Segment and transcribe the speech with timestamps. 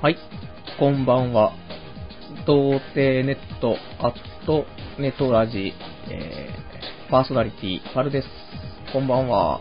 [0.00, 0.16] はい、
[0.78, 1.54] こんばんは。
[2.46, 4.64] 童貞ネットアット
[4.96, 5.72] ネトラジ、
[6.08, 8.28] えー、パーソナリティ、パルです。
[8.92, 9.60] こんばんは。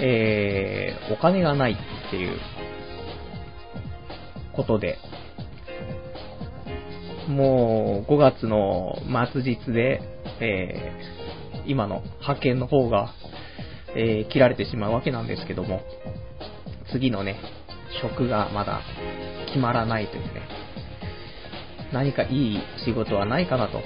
[0.00, 2.38] えー、お金がないっていう
[4.56, 4.96] ことで、
[7.28, 8.96] もう5月の
[9.34, 10.00] 末日で、
[10.40, 13.12] えー、今の派遣の方が、
[13.94, 15.82] えー、切られてしまうわけなんですけども、
[16.90, 17.36] 次のね、
[18.00, 18.80] 職がまだ
[19.46, 20.42] 決まらないというね、
[21.92, 23.80] 何かいい仕事はないかなと、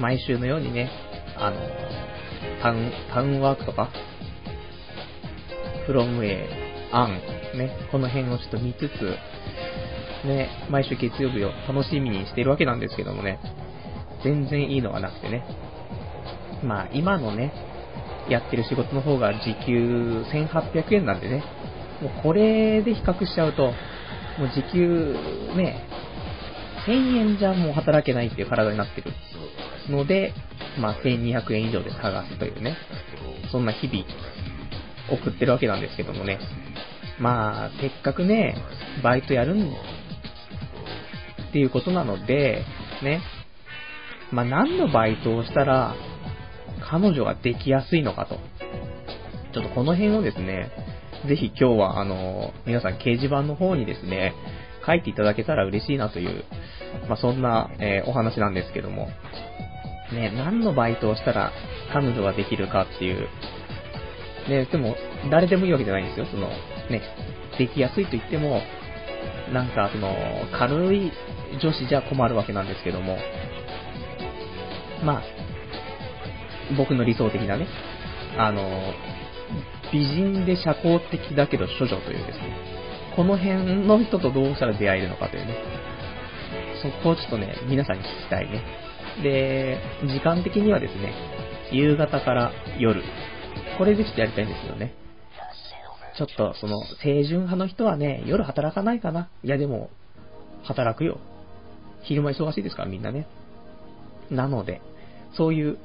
[0.00, 0.90] 毎週のようにね、
[1.36, 1.56] あの、
[2.62, 3.90] タウン、タウンワークとか、
[5.86, 6.48] フロムエ
[6.92, 7.12] アン、
[7.58, 13.38] ね、この辺をちょっと見つつ、ね、毎週月曜日を楽しみにしているわけなんですけどもね、
[14.22, 15.44] 全然いいのがなくてね。
[16.62, 17.52] まあ、今のね、
[18.28, 21.42] やってる仕事の方が時給1800円なんでね、
[22.02, 23.72] もうこれで比較しちゃうと、も
[24.46, 25.14] う時給
[25.56, 25.84] ね、
[26.86, 29.12] 1000円じゃもう働けないっていう体になってる
[29.90, 30.32] ので、
[30.80, 32.76] まあ1200円以上で探すというね、
[33.50, 34.04] そんな日々
[35.10, 36.38] 送ってるわけなんですけどもね。
[37.18, 38.56] まあ、せっかくね、
[39.02, 39.74] バイトやるんっ
[41.52, 42.64] ていうことなので、
[43.02, 43.20] ね、
[44.30, 45.96] まあ何のバイトをしたら
[46.88, 48.36] 彼女ができやすいのかと。
[49.52, 50.70] ちょっとこの辺をですね、
[51.26, 54.34] ぜひ今日はあの、皆さん掲示板の方にですね、
[54.86, 56.44] 書いていただけたら嬉しいなという、
[57.08, 59.08] まあ、そんな、えー、お話なんですけども、
[60.12, 61.52] ね、何のバイトをしたら
[61.92, 63.28] 彼女ができるかっていう、
[64.48, 64.96] ね、でも、
[65.30, 67.02] 誰でもいいわけじゃないんですよ、その、ね、
[67.58, 68.62] できやすいと言っても、
[69.52, 70.14] なんか、その、
[70.58, 71.12] 軽い
[71.60, 73.18] 女子じゃ困るわけなんですけども、
[75.04, 75.22] まあ、
[76.76, 77.66] 僕の理想的なね、
[78.36, 78.94] あの、
[79.92, 82.56] 美人で社交的だけど処女というですね、
[83.16, 85.54] この辺の人とどうしたら出会えるのかというね、
[86.82, 88.62] そこをちょっとね、皆さんに聞きたいね。
[89.22, 91.12] で、時間的にはですね、
[91.72, 93.02] 夕方から夜、
[93.76, 94.94] これでちょっとやりたいんですよね。
[96.16, 99.28] ちょっとその、清純派の人はね、夜働かないかな。
[99.42, 99.90] いやでも、
[100.64, 101.18] 働くよ。
[102.02, 103.26] 昼間忙しいですからみんなね。
[104.30, 104.80] なので、
[105.36, 105.78] そういう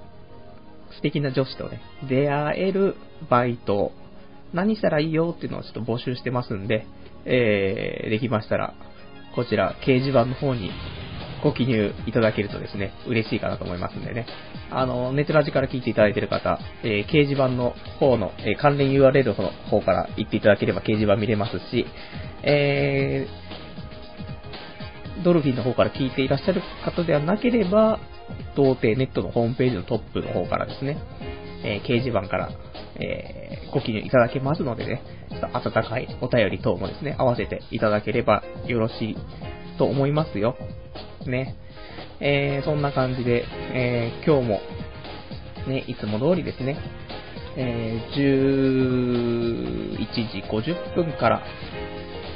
[0.91, 2.95] 素敵な女子とね、出会える
[3.29, 3.91] バイト、
[4.53, 6.85] 何したらいいよっていうのをちょっと募集してますんで、
[7.25, 8.73] えー、できましたら、
[9.35, 10.71] こちら、掲示板の方に
[11.43, 14.25] ご記入いただけるとですね、嬉しいかなと思いますんでね。
[14.69, 21.85] あの、ネットラジから聞いていただいている方、えー、掲示板の方の、えー、関連 URL の方から行っていただければ掲示板見れますし、
[22.43, 27.99] えー、ドルフィンの方から聞いていらっしゃる方ではなければ、
[28.55, 30.97] 童貞ネットのホームページのトップの方からですね、
[31.63, 32.51] えー、掲示板から、
[33.03, 35.01] えー、ご記入いただけますのでね、
[35.53, 39.17] 温かいお便り等もですね、合わせていただければよろしい
[39.77, 40.55] と思いますよ。
[41.25, 41.55] ね。
[42.19, 43.43] えー、そんな感じで、
[43.73, 44.61] えー、今日も、
[45.67, 46.77] ね、いつも通りですね、
[47.57, 48.17] えー、
[49.97, 51.43] 11時50分から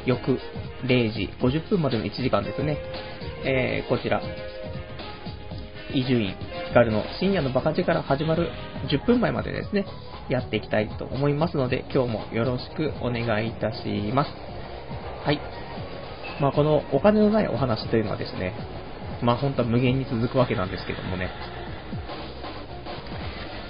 [0.05, 0.39] 翌
[0.83, 2.77] 0時50分までの1時間ですね、
[3.45, 4.21] えー、こちら、
[5.93, 6.35] 伊集院
[6.69, 8.49] 光の深夜のバカ力始まる
[8.91, 9.85] 10分前までですね、
[10.29, 14.31] やっていきたいと思いますので、今日もよろしくお願いいたします。
[15.25, 15.39] はい。
[16.41, 18.53] まあ、このお金のないお話というのはですね、
[19.21, 21.29] まあ、本当は無限に続くわけなんですけどもね、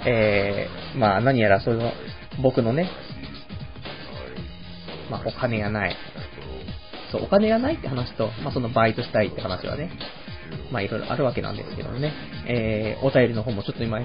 [0.05, 1.91] えー、まあ、何やらその、
[2.41, 2.89] 僕のね、
[5.09, 5.95] まあ、お金がない。
[7.11, 9.91] そう、お金がないって話と、まあ、そのバイトしたいって話はね、
[10.71, 12.13] まあいろいろあるわけなんですけどもね。
[12.47, 13.99] えー、お便りの方もちょっと今、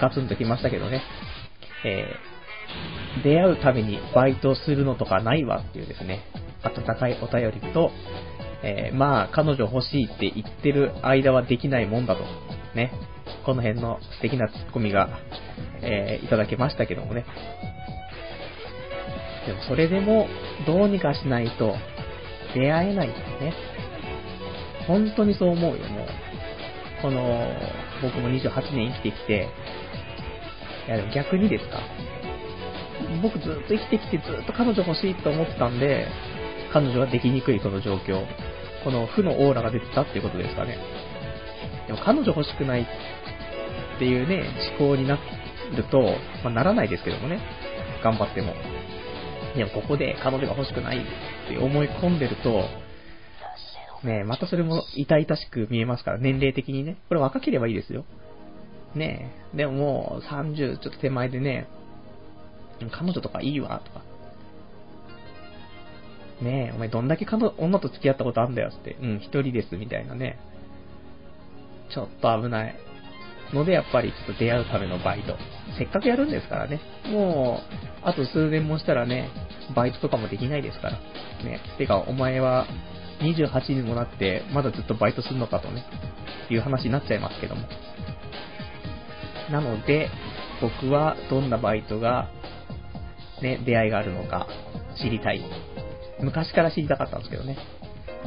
[0.00, 1.02] ガツンときましたけどね。
[1.84, 6.22] えー、出会うためにバイトするのとかないわっていうですね、
[6.62, 7.90] 温かいお便りと、
[8.62, 12.24] えー、まあ、彼女欲しいって言ってる間はできないもんだと、
[12.74, 12.92] ね。
[13.44, 15.08] この辺の素敵なツッコミが、
[15.82, 17.24] えー、いただけましたけどもね。
[19.46, 20.26] でもそれでも、
[20.66, 21.76] どうにかしないと、
[22.54, 23.14] 出会えないね。
[24.86, 26.06] 本当にそう思うよ、もう。
[27.02, 27.52] この、
[28.02, 29.48] 僕も28年生きてきて、
[30.86, 31.80] いやでも逆にですか？
[33.22, 36.06] 僕ずっと生きてきてずっと彼女欲しいと思ってたんで、
[36.72, 38.24] 彼女ができにくいこの状況。
[38.84, 40.78] この負のオーラが出てたっていうことですかね。
[41.88, 42.86] でも彼女欲しくないっ
[43.98, 44.44] ていうね、
[44.78, 46.00] 思考になると、
[46.44, 47.40] まあ、ならないですけどもね。
[48.04, 48.54] 頑張っても。
[49.56, 51.00] でもここで彼女が欲しくないっ
[51.48, 52.68] て思い込んでると、
[54.04, 56.98] ねまたそれも痛々しく見えますから、年齢的にね。
[57.08, 58.04] これ若ければいいですよ。
[58.96, 59.56] ねえ。
[59.56, 61.68] でももう30ちょっと手前でね、
[62.90, 64.04] 彼女とかいいわ、とか。
[66.42, 70.38] ねえ、お前どんだけかの女と付き合ったことあんだよって、うん、一人ですみたいなね。
[71.90, 72.76] ちょっと危ない。
[73.52, 75.36] ので、やっぱりちょっと出会うためのバイト。
[75.78, 76.80] せっかくやるんですからね。
[77.06, 77.60] も
[78.02, 79.30] う、あと数年もしたらね、
[79.74, 80.98] バイトとかもできないですから。
[81.44, 81.60] ね。
[81.78, 82.66] てか、お前は
[83.20, 85.84] 28にもなって、まだずっとバイトするのかとね、
[86.50, 87.62] いう話になっちゃいますけども。
[89.50, 90.10] なので、
[90.60, 92.30] 僕はどんなバイトが、
[93.42, 94.46] ね、出会いがあるのか
[95.02, 95.42] 知りたい。
[96.20, 97.58] 昔から知りたかったんですけどね。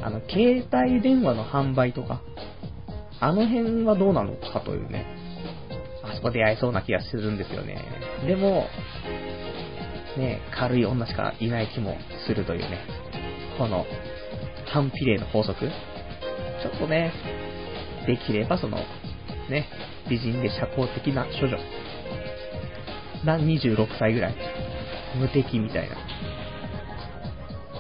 [0.02, 2.22] あの、携帯電話の販売とか、
[3.20, 5.06] あの辺はどうなのかというね、
[6.04, 7.78] あそこ出会えそうな気がするんですよね。
[8.26, 8.68] でも、
[10.18, 12.80] ね、軽い女しかいない気もするというね、
[13.58, 13.86] この、
[14.68, 15.70] 反比例の法則。
[16.62, 17.12] ちょっとね、
[18.06, 18.78] できればその、
[19.50, 19.68] ね、
[20.10, 21.58] 美人で社交的な処女。
[23.24, 24.36] な26歳ぐらい。
[25.18, 25.96] 無敵みたいな。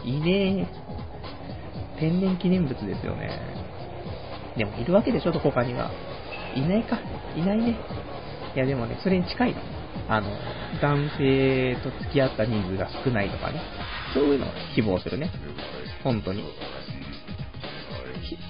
[0.04, 2.00] いねえ。
[2.00, 3.30] 天然記念物ですよね。
[4.58, 5.92] でもいるわけでしょ、どこかには。
[6.56, 7.00] いないか。
[7.36, 7.78] いないね。
[8.56, 9.62] いやでもね、それに近いの。
[10.08, 10.30] あの、
[10.82, 13.62] 男性と付き合った人数が少ないとかね。
[14.14, 15.30] そういうのを希望するね。
[16.04, 16.44] 本当に。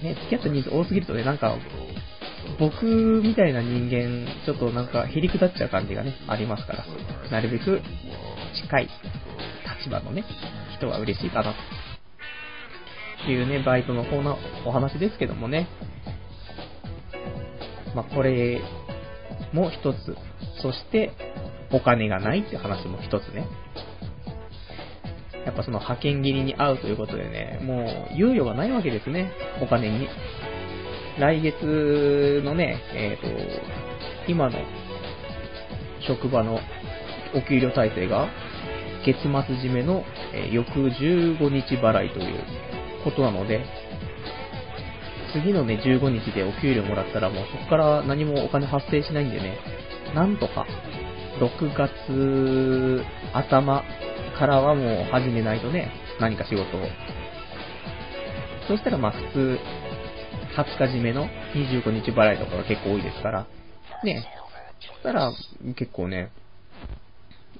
[0.03, 1.55] ね、付き合った人数多すぎるとね、なんか、
[2.59, 2.85] 僕
[3.23, 6.85] みたいな人間、ちょっとなんか、へりくだっちゃう感じがね、ありますから、
[7.31, 7.81] なるべく
[8.53, 8.89] 近い
[9.79, 10.25] 立場のね、
[10.77, 11.53] 人は嬉しいかな、
[13.25, 15.67] というね、バイトの方のお話ですけどもね。
[17.95, 18.61] まあ、これ
[19.53, 20.15] も一つ。
[20.61, 21.11] そして、
[21.71, 23.47] お金がないっていう話も一つね。
[25.45, 30.07] やっぱその派遣切りに合うということでね、もう猶予がないわけですね、お金に。
[31.19, 34.57] 来月のね、えっ、ー、と、今の
[36.07, 36.59] 職場の
[37.35, 38.29] お給料体制が、
[39.05, 42.43] 月末締めの、え翌15日払いという
[43.03, 43.65] ことなので、
[45.33, 49.57] 次のね、15日でお給料もらったらもうそこから何もお金発生しないんでね、
[50.15, 50.65] なんとか、
[51.39, 53.83] 6月頭
[54.37, 56.81] からはもう始めないとね、何か仕事を。
[58.67, 59.59] そしたらまあ普通、
[60.57, 63.47] 20日締めの25日払いとかが結構多いですから、
[64.03, 64.25] ね、
[64.79, 65.31] そしたら
[65.75, 66.31] 結構ね、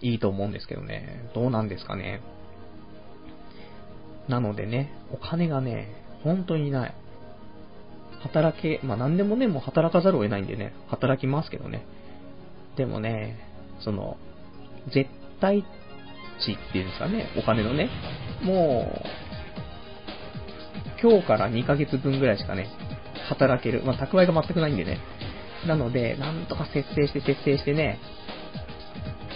[0.01, 2.21] いいと思うんですけどね、どうなんですかね。
[4.27, 5.89] なのでね、お金がね、
[6.23, 6.93] 本当にない。
[8.21, 11.85] 働け、まあ何でもね、もう働かざるを得ないんでね、働きますけどね。
[12.75, 13.39] でもね、
[13.79, 14.17] その、
[14.93, 15.09] 絶
[15.41, 15.63] 対
[16.39, 17.89] 値っていうんですかね、お金のね、
[18.43, 19.28] もう、
[21.01, 22.67] 今日から2ヶ月分ぐらいしかね、
[23.29, 23.83] 働ける。
[23.83, 24.99] まあ、蓄えが全くないんでね。
[25.67, 27.99] なので、なんとか節制して節制してね、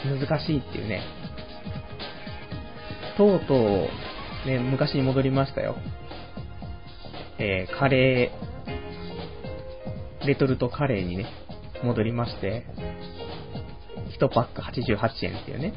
[0.05, 1.01] 難しいっていうね。
[3.17, 3.87] とうと
[4.45, 5.75] う、ね、昔に戻りましたよ。
[7.39, 11.25] えー、カレー、レトルトカレーにね、
[11.83, 12.65] 戻りまして、
[14.19, 15.73] 1パック88円っていうね。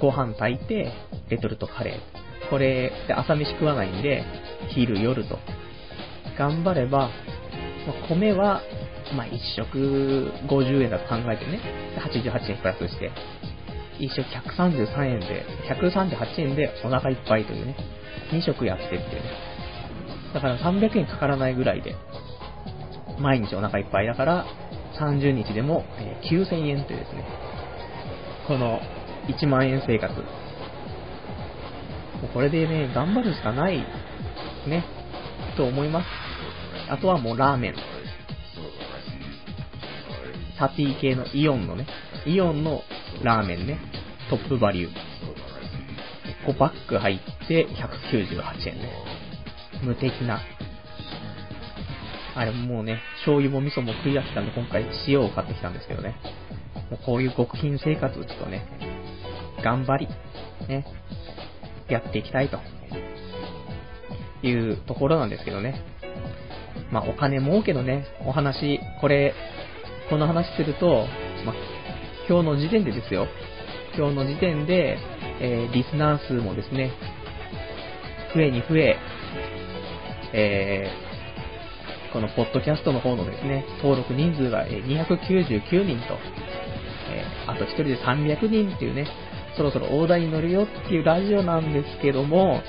[0.00, 0.92] ご飯炊いて、
[1.30, 2.27] レトルトカレー。
[2.50, 4.24] これ、で朝飯食わないんで、
[4.68, 5.38] 昼、夜と。
[6.38, 7.10] 頑張れば、
[8.08, 8.62] 米は、
[9.16, 11.60] まあ、一食50円だと考えてね、
[11.98, 13.10] 88円プラスして、
[13.98, 17.76] 一食133円で、138円でお腹いっぱいというね、
[18.32, 19.08] 2食やってっていうね。
[20.34, 21.96] だから300円かからないぐらいで、
[23.18, 24.46] 毎日お腹いっぱいだから、
[25.00, 25.84] 30日でも
[26.30, 27.24] 9000円というですね、
[28.46, 28.80] この
[29.28, 30.14] 1万円生活。
[32.26, 33.78] これでね、頑張るしかない、
[34.66, 34.84] ね、
[35.56, 36.06] と思います。
[36.90, 37.74] あとはもうラーメン。
[40.58, 41.86] サティ系のイオンのね、
[42.26, 42.82] イオンの
[43.22, 43.78] ラーメンね、
[44.28, 44.90] トップバリュー。
[46.46, 48.92] 5パック入って198円ね。
[49.82, 50.40] 無敵な。
[52.34, 56.16] あれもうね、醤油も味噌も食い飽きたんで今回塩を買ってきたんですけどね。
[56.90, 58.66] もうこういう極貧生活をちょっとね、
[59.62, 60.08] 頑張り、
[60.68, 60.86] ね、
[61.88, 62.58] やっていきたいと
[64.46, 65.82] いうところなんですけどね。
[66.92, 69.34] まあ、お金儲けのね、お話、これ、
[70.08, 71.06] この話すると、
[71.44, 71.54] まあ、
[72.28, 73.26] 今日の時点でですよ。
[73.96, 74.98] 今日の時点で、
[75.40, 76.92] えー、リスナー数もですね、
[78.34, 78.96] 増えに増え、
[80.32, 86.18] えー、このポッドキャストの方のですね、登録人数が299人と、
[87.10, 89.06] えー、あと1人で300人っていうね、
[89.58, 92.62] そろそろ大台に乗るよっていうラジオなんですけども、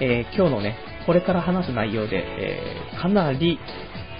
[0.00, 0.76] えー、今日のね、
[1.06, 3.58] これから話す内容で、えー、かなり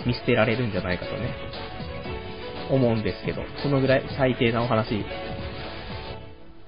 [0.07, 1.35] 見捨てられるんじゃないかとね、
[2.71, 5.05] 思うんですけど、そのぐらい最低なお話、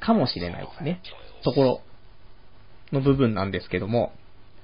[0.00, 1.02] かもしれないですね、
[1.44, 1.80] ところ
[2.90, 4.12] の部分なんですけども、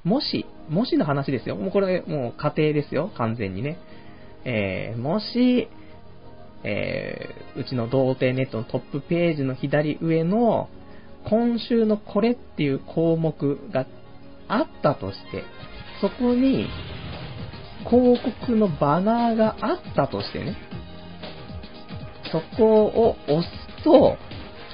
[0.02, 1.56] もし、もしの話ですよ。
[1.56, 3.10] もうこれ、もう家庭ですよ。
[3.18, 3.78] 完全にね。
[4.44, 5.68] えー、もし、
[6.64, 10.68] えー、うちの童貞ネットのトップページの左上の、
[11.28, 13.86] 今週のこれっていう項目が
[14.48, 15.44] あったとして、
[16.00, 16.68] そこに、
[17.88, 20.56] 広告のバナーがあったとしてね、
[22.30, 24.16] そこを押すと、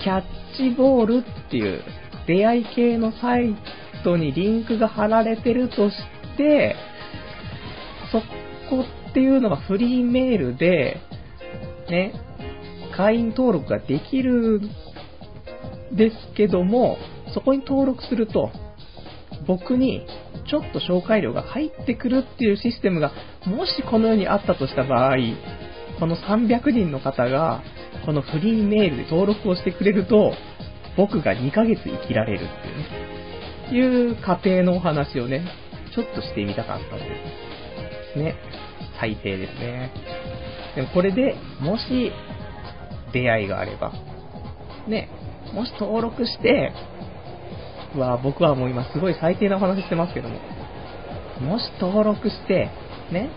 [0.03, 0.23] キャッ
[0.57, 1.83] チボールっていう
[2.27, 3.55] 出会い系のサイ
[4.03, 5.97] トにリンクが貼られてるとし
[6.37, 6.77] て、
[8.11, 8.21] そ
[8.71, 11.01] こっていうのがフリーメールで、
[11.95, 12.13] ね、
[12.97, 14.61] 会員登録ができる
[15.93, 16.97] ですけども、
[17.33, 18.51] そこに登録すると、
[19.47, 20.07] 僕に
[20.51, 23.13] ちょっと紹介料が入ってくるっていうシステムが、
[23.47, 25.17] もしこの世にあったとした場合、
[26.01, 27.63] この300人の方が、
[28.05, 30.33] このフリーメールで登録をしてくれると、
[30.97, 35.45] 僕が2ヶ月生きられるっていうね、いう過程のお話をね、
[35.95, 37.05] ちょっとしてみたかったんで
[38.15, 38.35] すね。
[39.01, 39.93] 最低ですね。
[40.75, 42.13] でもこれで、もし、
[43.13, 43.93] 出会いがあれば、
[44.89, 45.09] ね、
[45.53, 46.73] もし登録して、
[47.99, 50.41] は、僕はもう今すごい最低なお話してますけども、
[51.41, 52.71] もし登録して、
[53.13, 53.31] ね、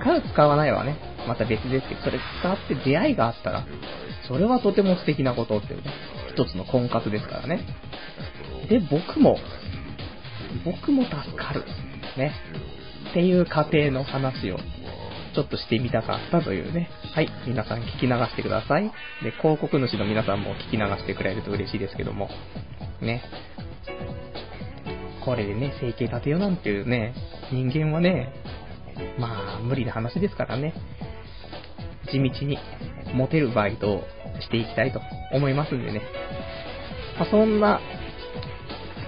[0.00, 0.96] 使う使わないはね、
[1.28, 3.66] また別ですけど、それ使って出会いがあったら、
[4.26, 5.90] それはとても素敵なことっていうね、
[6.30, 7.64] 一つの婚活ですからね。
[8.68, 9.38] で、僕も、
[10.64, 11.64] 僕も助かる。
[12.16, 12.32] ね。
[13.10, 14.58] っていう過程の話を
[15.34, 16.88] ちょっとしてみたかったというね。
[17.14, 17.28] はい。
[17.46, 18.84] 皆さん聞き流してください。
[19.22, 22.28] で、広告主の皆さんも聞き流してくれると嬉しいですけども。
[23.00, 23.22] ね。
[25.24, 27.14] これでね、生計立てようなんていうね、
[27.50, 28.32] 人間はね、
[29.18, 30.74] まあ、無理な話ですからね。
[32.10, 32.58] 地道に
[33.14, 34.04] モテるバイトを
[34.40, 35.00] していきたいと
[35.32, 36.02] 思いますんでね。
[37.18, 37.80] まあ、そんな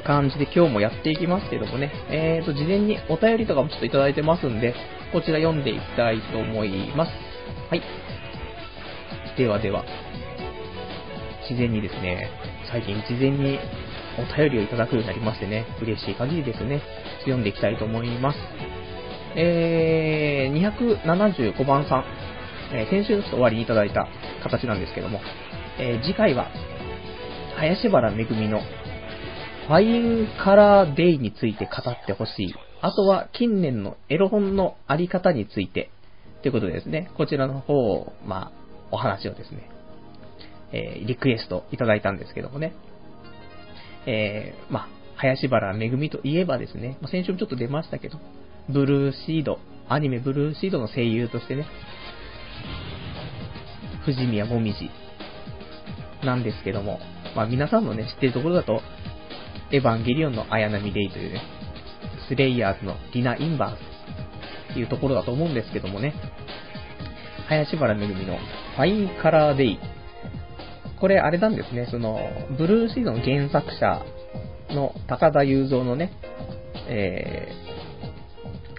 [0.06, 1.90] 感じで今日もやっていきますけどもね。
[2.10, 4.74] えーと、事前にお便りとかもちょっといただいてますんで、
[5.14, 7.12] こちら読んでいきたいと思います。
[7.70, 7.82] はい。
[9.38, 9.84] ではでは、
[11.48, 12.30] 事前にですね、
[12.68, 13.60] 最近事前に
[14.18, 16.82] お便りをいただくようになりましてね、嬉しい限りですね、
[17.20, 18.38] 読んでいきたいと思います。
[19.36, 20.72] えー、
[21.04, 22.04] 275番さん、
[22.72, 24.08] えー、先週のちょっと終わりにいただいた
[24.42, 25.20] 形なんですけども、
[25.78, 26.50] えー、次回は、
[27.54, 28.62] 林原めぐみの
[29.68, 32.54] Fine Color Day について語ってほしい。
[32.84, 35.90] あとは近年のエロ本のあり方について、
[36.42, 38.52] ということでですね、こちらの方を、まあ、
[38.90, 39.70] お話をですね、
[40.70, 42.74] えー、リクエストいただいたんですけどもね、
[44.06, 48.18] えー、まあ、林原めぐみといえばですね、まあ、先週もちょっと出ましたけど、
[48.68, 51.64] ブルーシード、アニメブルーシードの声優としてね、
[54.04, 54.90] 藤宮紅葉
[56.22, 57.00] なんですけども、
[57.34, 58.82] まあ皆さんのね、知ってるところだと、
[59.72, 61.63] エヴァンゲリオンの綾波レイというね、
[62.28, 63.80] スレイヤーズのリナ・インバース
[64.72, 66.14] っていうところだと思うんですけどもね、
[67.48, 69.78] 林原めぐみの Fine Color Day。
[71.00, 72.18] これあれなんですね、その、
[72.56, 74.04] ブルーシードの原作者
[74.70, 76.12] の高田裕三のね、
[76.88, 77.48] え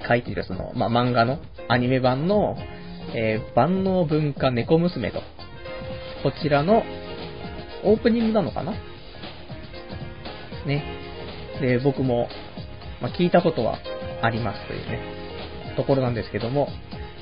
[0.01, 2.57] ー、書いているその、まあ、漫画のアニメ版の、
[3.13, 5.21] えー、万能文化猫娘と、
[6.23, 6.83] こちらの
[7.83, 8.71] オープニングなのかな？
[10.65, 10.83] ね。
[11.61, 12.27] で、僕も
[13.05, 13.77] まあ、聞いたことは
[14.23, 14.99] ありますというね、
[15.77, 16.69] ところなんですけども、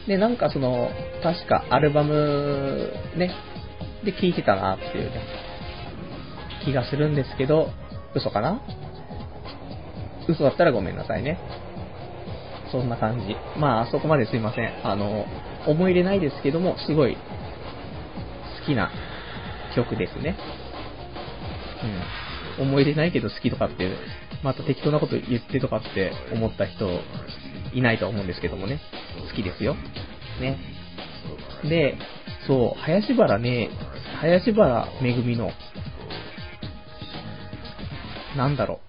[0.08, 0.90] で、なんかその、
[1.22, 3.32] 確かアルバムね、
[4.06, 5.22] で聞いてたなっていうね、
[6.64, 7.68] 気がするんですけど、
[8.16, 8.62] 嘘かな？
[10.30, 11.38] 嘘だったらごめんなさいね。
[12.72, 13.36] そんな感じ。
[13.60, 14.88] まあ、そこまですいません。
[14.88, 15.26] あの、
[15.68, 18.90] 思い入れないですけども、すごい好きな
[19.76, 20.38] 曲ですね。
[21.84, 22.33] うん。
[22.60, 23.96] 思い入れないけど好きとかって
[24.44, 27.02] また適当なこと言ってとかって思った人
[27.74, 28.80] いないと思うんですけどもね。
[29.30, 29.76] 好きですよ。
[30.40, 30.58] ね。
[31.68, 31.98] で、
[32.48, 33.70] そう、林原ね、
[34.20, 35.52] 林原めぐみの、
[38.36, 38.80] なんだろ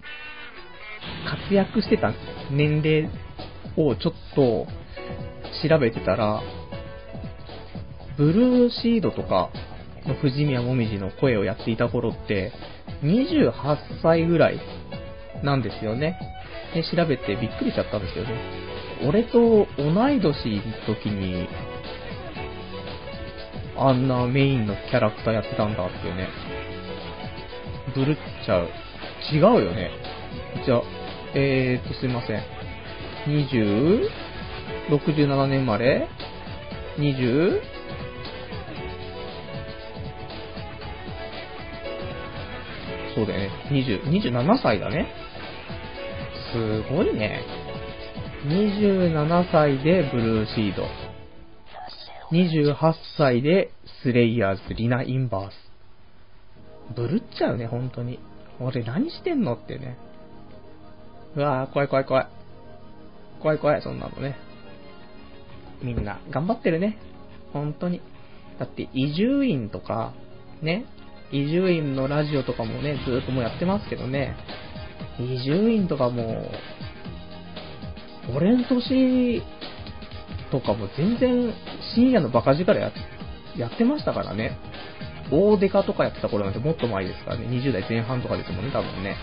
[1.25, 2.13] う、活躍してた
[2.51, 3.09] 年齢
[3.77, 4.67] をちょっと
[5.67, 6.41] 調べてたら、
[8.17, 9.49] ブルーシードとか
[10.05, 12.51] の藤宮もみじの声をやっていた頃って、
[13.05, 14.59] 28歳ぐらい
[15.43, 16.17] なんですよね。
[16.73, 18.31] で、調べてびっくりしちゃったんですよね。
[19.07, 21.47] 俺と同い年の時に、
[23.77, 26.29] あんなメインのキャラクターやってたんだっていうね。
[27.93, 28.69] ブルっちゃう。
[29.33, 29.91] 違うよね。
[30.65, 30.81] じゃあ、
[31.33, 32.41] えーと、すいません。
[33.27, 34.07] 20?
[34.89, 36.07] 67年生まれ
[36.97, 37.74] ?20?
[43.15, 43.49] そうだよね。
[43.71, 45.07] 20、27歳だね。
[46.51, 47.41] すごいね。
[48.45, 50.83] 27歳でブルーシード。
[52.31, 52.75] 28
[53.17, 53.71] 歳で
[54.03, 55.65] スレイヤーズ、リナ・インバース。
[56.95, 58.19] ブルっちゃうね、本当に。
[58.59, 59.97] 俺何してんのってね。
[61.35, 62.27] うわぁ、怖い怖い怖い。
[63.41, 64.35] 怖い怖い、そんなのね。
[65.81, 66.97] みんな、頑張ってるね。
[67.53, 68.01] 本当に。
[68.59, 70.13] だって、移住院とか、
[70.61, 70.85] ね、
[71.31, 74.35] 移住院のラジオとかもね、ずっともうやってますけどね、
[75.19, 76.49] 移住院とかも、
[78.35, 79.43] 俺ん年
[80.51, 81.53] とかも全然
[81.95, 82.91] 深夜のバカ力や
[83.57, 84.57] やってましたからね。
[85.31, 87.47] 大デカとかやってた頃なんてもっと前ですからね。
[87.47, 89.15] 20代前半とかですもんね、多分ね。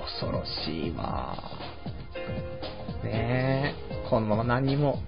[0.00, 1.36] 恐ろしいわ
[3.04, 4.08] ねえ。
[4.08, 5.00] このまま何にも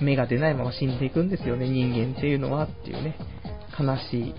[0.00, 3.16] 芽が出ないまま死んでいくんですよね、人間っていうのはっていうね。
[3.78, 4.34] 悲しい。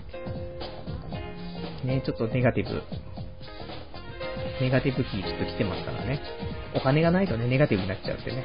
[1.84, 2.82] ねちょっとネガティブ。
[4.60, 6.20] ネガティブキーちょっと来てますからね。
[6.74, 8.44] お金がないとね、ネガティブになっちゃうんでね。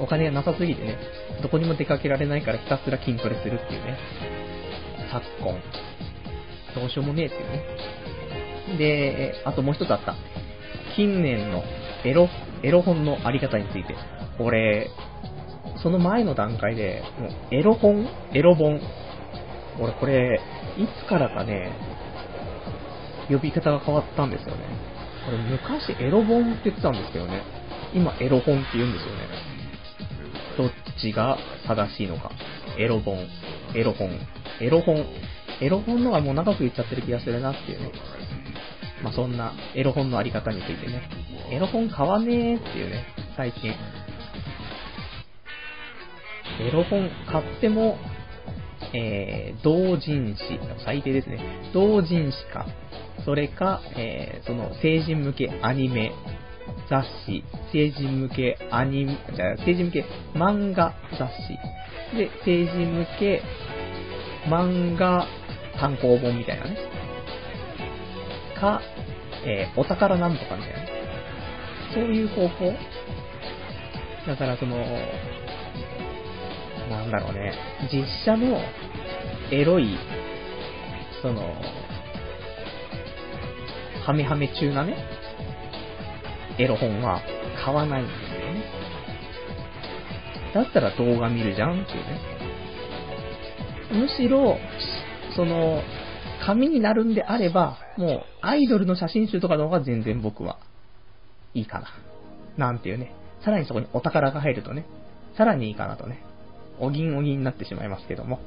[0.00, 0.98] お金がなさすぎてね、
[1.42, 3.96] どこにも出かけられないからひたすら筋トレするっていうね。
[5.10, 5.60] 昨今。
[6.74, 8.78] どうしようもねえっていうね。
[8.78, 10.14] で、あともう一つあった。
[10.96, 11.62] 近年の
[12.04, 12.28] エロ、
[12.62, 13.94] エロ本のあり方について。
[14.38, 14.90] 俺、
[15.82, 18.80] その前の段階で、もうエロ本エロ本。
[19.80, 20.40] 俺これ、
[20.76, 21.72] いつからかね、
[23.28, 24.62] 呼び方が変わったんですよね。
[25.24, 27.42] これ昔エロ本って言ってたんですけどね。
[27.94, 29.20] 今エロ本って言うんですよね。
[30.56, 30.70] どっ
[31.00, 32.30] ちが正しいのか。
[32.78, 33.18] エロ本、
[33.74, 34.10] エロ本、
[34.60, 35.04] エロ本。
[35.60, 37.92] エロ本のがもう長く言っちゃってる気がするなっていうね。
[39.02, 41.02] まあ、そんなエロ本のあり方についてね。
[41.50, 43.04] エロ本買わねえっていうね、
[43.36, 43.72] 最近。
[46.60, 47.98] エロ本買っても、
[48.94, 51.38] えー、同人誌、最低ですね。
[51.72, 52.66] 同人誌か、
[53.24, 56.12] それか、えー、その成人向けアニメ
[56.88, 63.42] 雑誌、成人向けアニメ、じゃあ、成人向け漫画雑誌、で、成人向け
[64.48, 65.26] 漫画
[65.78, 66.76] 単行本みたいなね。
[68.58, 68.80] か、
[69.44, 70.88] えー、お宝なんとかみたいなね。
[71.94, 72.72] そういう方法
[74.26, 74.76] だからその、
[76.88, 77.52] なんだろうね、
[77.92, 78.60] 実写の
[79.50, 79.98] エロい、
[81.22, 81.54] その、
[84.04, 84.96] ハメハメ中なね、
[86.58, 87.20] エロ本は
[87.64, 88.64] 買わないんですよね。
[90.54, 92.20] だったら動画見るじゃんっていうね。
[93.92, 94.58] むしろ、
[95.36, 95.82] その、
[96.44, 100.58] 紙になるんであれば、もう、アイドルの写真集とかの方が全然僕は、
[101.54, 101.88] いいかな。
[102.56, 103.12] なんていうね。
[103.44, 104.84] さらにそこにお宝が入るとね、
[105.36, 106.22] さらにいいかなとね。
[106.80, 108.40] おぎんおぎんになってしまいますけども。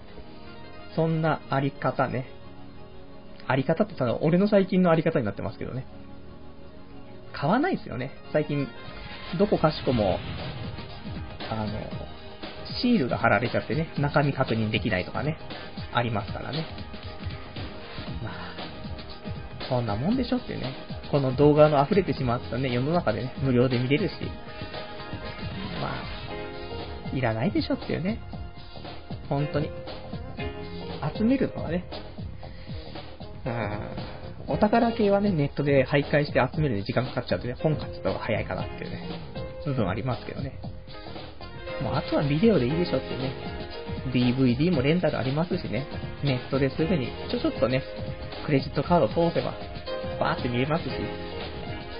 [0.95, 2.27] そんなあり方ね。
[3.47, 5.85] あり方ってただ俺の最近のあり方になってますけどね。
[7.33, 8.11] 買わないですよね。
[8.33, 8.67] 最近、
[9.39, 10.19] どこかしこも、
[11.49, 11.67] あの、
[12.81, 15.37] シールが貼られちゃってね、中身確認できないとかね、
[15.93, 16.65] ありますからね。
[18.23, 20.73] まあ、そんなもんでしょってね。
[21.11, 24.13] この動画の溢れてしまったね、世の中でね、無料で見れるし、
[25.81, 26.10] まあ、
[27.13, 28.19] いらないでしょっていうね。
[29.29, 29.69] 本当に。
[31.17, 31.85] 集めるのはね、
[33.45, 39.09] うん、お宝系はね、ネットで徘徊して集めるに時間かかっちゃうとね、本買っちゃった方が早いかなっていうね、
[39.65, 40.59] 部分ありますけどね。
[41.81, 43.31] もうあとはビデオでいいでしょっていうね。
[44.13, 45.87] DVD もレンタルありますしね。
[46.23, 47.81] ネットですぐに、ちょちょっとね、
[48.45, 49.53] クレジットカード通せば、
[50.19, 50.89] バーって見えますし、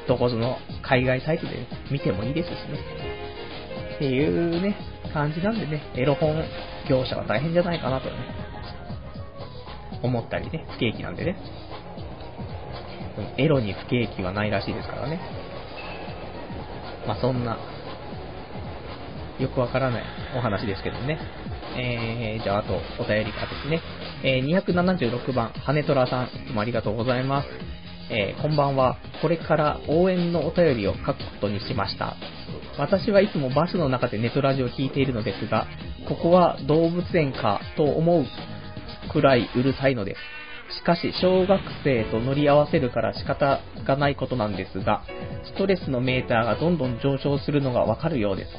[0.08, 2.58] どこぞの海外サイトで見てもいいですしね。
[3.96, 4.76] っていうね、
[5.14, 6.44] 感じなんでね、エロ本
[6.90, 8.16] 業者は大変じゃないかなとね、
[10.04, 11.36] 思ったりね、不景気なんでね。
[13.38, 15.20] エロに不景気はないらしいですからね。
[17.08, 17.58] まあそんな、
[19.40, 20.04] よくわからない
[20.38, 21.20] お話ですけどね。
[21.78, 23.82] えー、じゃああとお便りがですね。
[24.24, 27.48] えー、276番、羽虎さん、いつもありがとうございます。
[28.10, 28.98] えー、こんばんは。
[29.22, 32.16] これから応援のお便りを書くことにしました。
[32.78, 35.68] 私はいつもバスの中でネットラジオを聞いているのですが、
[36.08, 38.26] ここは動物園かと思う
[39.12, 40.78] くらいうるさいのです。
[40.80, 45.04] しかし、小学生と乗り合わせるから仕方がないことなんですが、
[45.44, 48.52] ストレスのメーターがどんどん上昇するのがわかるようです。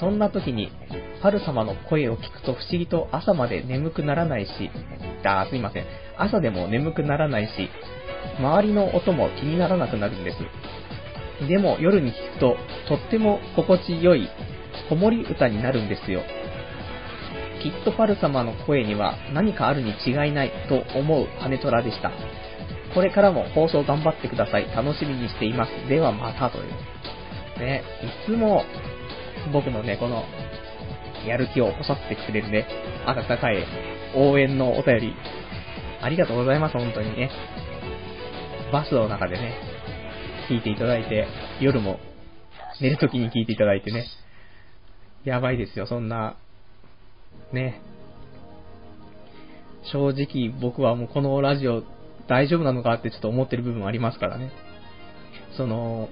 [0.00, 0.70] そんな時に、
[1.22, 4.70] パル様の声を聞くと不思議と朝まで眠くならないし、
[5.24, 5.84] あ、すいません。
[6.16, 7.68] 朝でも眠くならないし、
[8.38, 10.38] 周りの音も気にならなくなるんです。
[11.48, 12.56] でも夜に聞くと、
[12.88, 14.28] とっても心地よい
[14.88, 16.22] 子守歌になるんですよ。
[17.62, 22.12] きっとパル様の声には何かあるに違いないと思う羽虎でした。
[22.94, 24.68] これからも放送頑張ってください。
[24.74, 25.70] 楽しみにしています。
[25.88, 26.64] ではまたという。
[27.58, 27.82] ね、
[28.26, 28.64] いつも
[29.52, 30.24] 僕のね、この、
[31.26, 32.66] やる気を起こさせてくれるね、
[33.06, 33.64] 温かい
[34.14, 35.14] 応援のお便り、
[36.02, 37.30] ありがとうございます、本当にね。
[38.72, 39.54] バスの中でね、
[40.48, 41.26] 聞いていただいて、
[41.60, 41.98] 夜も
[42.80, 44.06] 寝るときに聞いていただいてね。
[45.24, 46.36] やばいですよ、そんな、
[47.52, 47.80] ね。
[49.92, 51.82] 正直僕はもうこのラジオ
[52.28, 54.50] 大丈夫なのかってちょっと思ってる部分ありますからね。
[55.56, 56.08] その、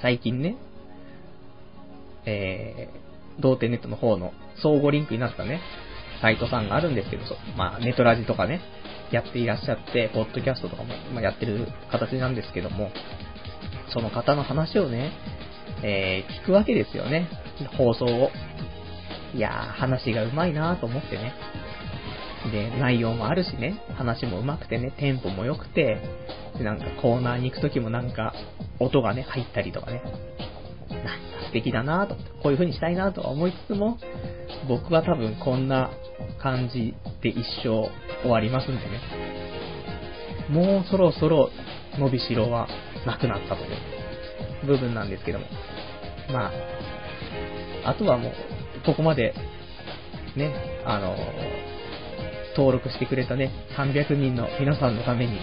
[0.00, 0.56] 最近ね、
[2.24, 5.60] えー、童貞ネットの方の相互リンクになったね、
[6.20, 7.22] サイトさんがあるんですけど、
[7.56, 8.60] まあ、ネトラジとかね、
[9.12, 12.90] やっていらっしゃって、ポッドキャストとかも、まあ、やってる形なんですけども、
[13.92, 15.12] その方の話をね、
[15.82, 17.28] えー、聞くわけですよね。
[17.76, 18.30] 放送を。
[19.34, 21.34] いやー、話がうまいなーと思ってね。
[22.50, 25.98] で、内容もあるしね、話も上手くてね、テンポも良くて、
[26.60, 28.34] なんかコーナーに行くときもなんか、
[28.80, 30.02] 音がね、入ったりとかね、
[31.04, 33.98] なんか素敵だなと、こういう風にしたいなとは思いつつも、
[34.68, 35.90] 僕は多分こんな
[36.40, 37.90] 感じで一生
[38.22, 39.00] 終わりますんでね。
[40.50, 41.50] もうそろそろ
[41.98, 42.68] 伸びしろは
[43.06, 45.46] なくなったという部分なんですけども。
[46.32, 46.50] ま
[47.84, 48.32] あ、あとはもう、
[48.86, 49.34] ここまで、
[50.36, 51.16] ね、あの、
[52.56, 55.38] 登録してくれたね、300人の皆さんのために、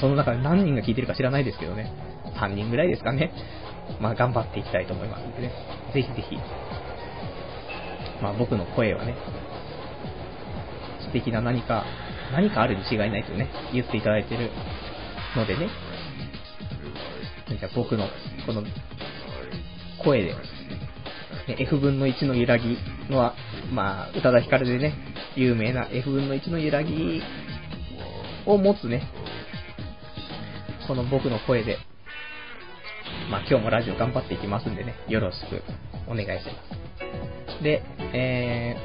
[0.00, 1.92] その中で何人が聞いてるか知らないですけどね、
[2.40, 3.32] 3人ぐらいですかね、
[4.00, 5.26] まあ頑張っていきたいと思います。
[5.26, 5.52] んでね、
[5.94, 6.36] ぜひぜひ、
[8.22, 9.16] まあ僕の声はね、
[11.00, 11.84] 素敵な何か、
[12.32, 14.50] 何かあるに違いないとね、言っていただいてる
[15.36, 15.68] のでね、
[17.58, 18.08] じゃあ僕の
[18.46, 18.62] この
[20.02, 20.34] 声で、
[21.58, 22.78] F 分の1の揺らぎ
[23.10, 23.34] のは、
[23.72, 24.94] まあ、宇多田ヒカルでね、
[25.36, 27.22] 有名な F 分の1の揺らぎ
[28.46, 29.02] を持つね、
[30.86, 31.78] この僕の声で、
[33.32, 35.62] まあ今日もラジオ頑張っていきますんでね、よろしく
[36.06, 36.52] お願いしま
[37.56, 37.64] す。
[37.64, 38.76] で、え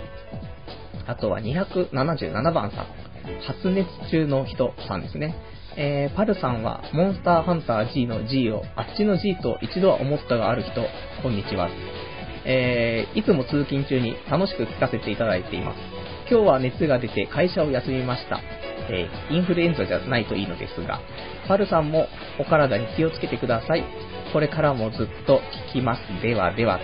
[1.05, 2.87] ー、あとは277番さん。
[3.45, 5.35] 発熱中の人さんですね。
[5.75, 10.71] えー、パルさんは、モンスターハンター G の G を、あっちの G と一度は思ったがある人、
[11.21, 11.69] こんにちは。
[12.45, 15.77] えー、いつも通勤中に楽しく聞かせていただいています。
[16.31, 18.39] 今日は熱が出て会社を休みました。
[18.89, 21.01] えー、インフルエンザじゃないといいのですが、
[21.49, 22.07] パルさんも
[22.39, 23.83] お体に気をつけてください。
[24.33, 26.21] これからもずっと聞きます。
[26.21, 26.83] ではではと。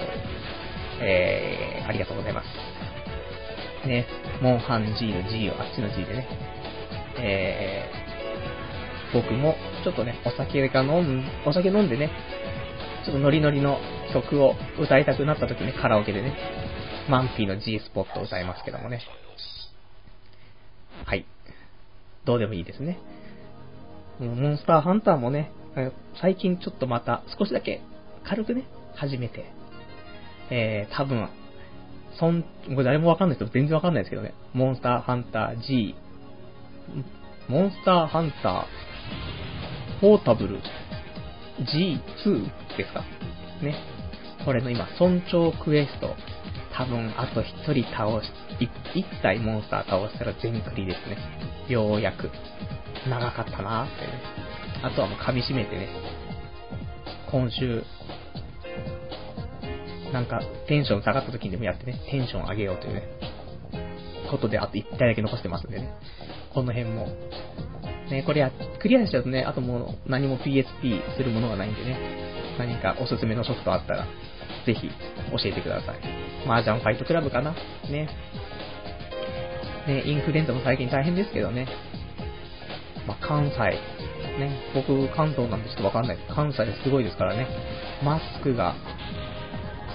[1.01, 3.87] えー、ありがとうございます。
[3.87, 4.05] ね、
[4.41, 6.27] モンハン G の G をあっちの G でね。
[7.17, 12.09] えー、僕もちょっとね、お酒が飲ん、お酒飲んでね、
[13.05, 13.79] ちょっとノリノリの
[14.13, 16.35] 曲を歌いたくなった時にカラオケでね、
[17.09, 19.01] マンピーの G スポットを歌いますけどもね。
[21.05, 21.25] はい。
[22.23, 22.97] どうでもいいですね。
[24.19, 25.51] モンスターハンターもね、
[26.21, 27.81] 最近ちょっとまた少しだけ
[28.23, 29.45] 軽くね、始めて、
[30.49, 31.29] えー、多分、
[32.19, 35.95] そん、これ誰もわかんない人全然わかんないですけどね、モンスターハンター G、
[37.47, 40.59] モンスターハンター、ポータブル
[41.59, 42.43] G2
[42.77, 43.03] ですか？
[43.63, 43.75] ね。
[44.45, 46.15] これの今、村長クエスト、
[46.75, 48.31] 多分あと1人倒し、
[48.95, 51.17] 1体モンスター倒したら全クリですね。
[51.67, 52.29] ようやく。
[53.09, 54.52] 長かったなーってね。
[54.83, 55.87] あとはもう噛み締めてね、
[57.31, 57.83] 今週、
[60.11, 63.03] なんかテンション下がった時にでもやってね、テンション上げようというね、
[64.29, 65.93] ことであと1体だけ残してますんでね。
[66.53, 67.07] この辺も。
[68.11, 71.97] ね、これや、クリアしちゃうとね、あともう何も PSP するものがないんでね、
[72.59, 74.05] 何かおすすめのソフトあったら、
[74.65, 74.93] ぜひ教
[75.45, 75.99] えてください。
[76.45, 77.55] 麻雀ファイトクラブかな？
[77.89, 78.09] ね。
[79.87, 81.67] ね、インフルエンザも最近大変ですけどね。
[83.07, 83.79] まあ、関西、
[84.39, 86.17] ね、僕関東なんでちょっとわかんない。
[86.33, 87.47] 関西すごいですからね。
[88.03, 88.75] マスクが、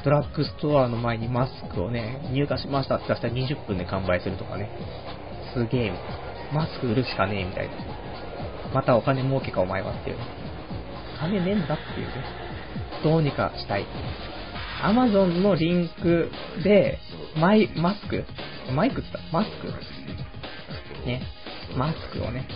[0.04, 4.70] ドラッグストアの前にマスクをね、入荷しましたって言ったら20分で完売するとかね。
[5.54, 5.92] すげえ、
[6.52, 7.74] マスク売るしかねえみたいな。
[8.72, 10.16] またお金儲けかお前はっていう。
[11.18, 12.12] 金ねえんだっていうね。
[13.02, 13.86] どうにかしたい。
[14.82, 16.30] アマゾンのリンク
[16.62, 16.98] で、
[17.36, 18.24] マイ、マスク？
[18.72, 19.36] マイクって言った？
[19.36, 19.66] マスク？
[21.06, 21.22] ね。
[21.76, 22.46] マスクをね。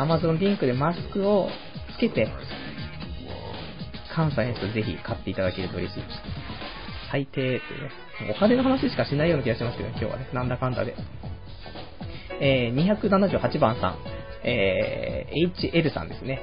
[0.00, 1.50] アマゾンリンクでマスクを
[1.94, 2.26] つけて、
[4.14, 6.02] 関西の人ぜひ買っていただけると嬉しい。
[7.12, 7.60] 最低というね。
[8.34, 10.30] お金の話しかしないような気がしますけど、ね、今日はね。
[10.32, 10.94] なんだかんだで。
[12.40, 13.98] えー、278番さん。
[14.42, 16.40] えー、HL さんですね。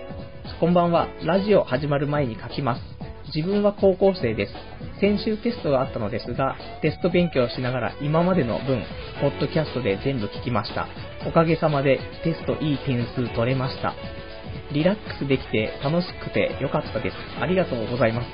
[0.60, 1.08] こんばんは。
[1.24, 3.07] ラジオ始まる前に書きます。
[3.34, 4.54] 自分は高校生です。
[5.00, 8.84] 先週テストがあったのですが、テスト勉強しながら今までの分、
[9.22, 10.88] ポッドキャストで全部聞きました。
[11.28, 13.94] おかげさまでテストいい点数取れました。
[14.72, 17.16] リラックスできて楽しくてよかったです。
[17.40, 18.28] ありがとうございます。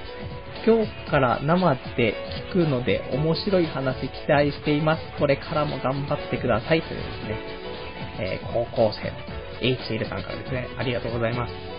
[0.66, 2.16] 今日から生で
[2.52, 5.02] 聞くので面白い話期待しています。
[5.20, 6.82] これからも頑張ってください。
[6.82, 7.38] というですね、
[8.20, 9.12] えー、高校生、
[9.66, 11.73] HL さんからですね、ありがとうございます。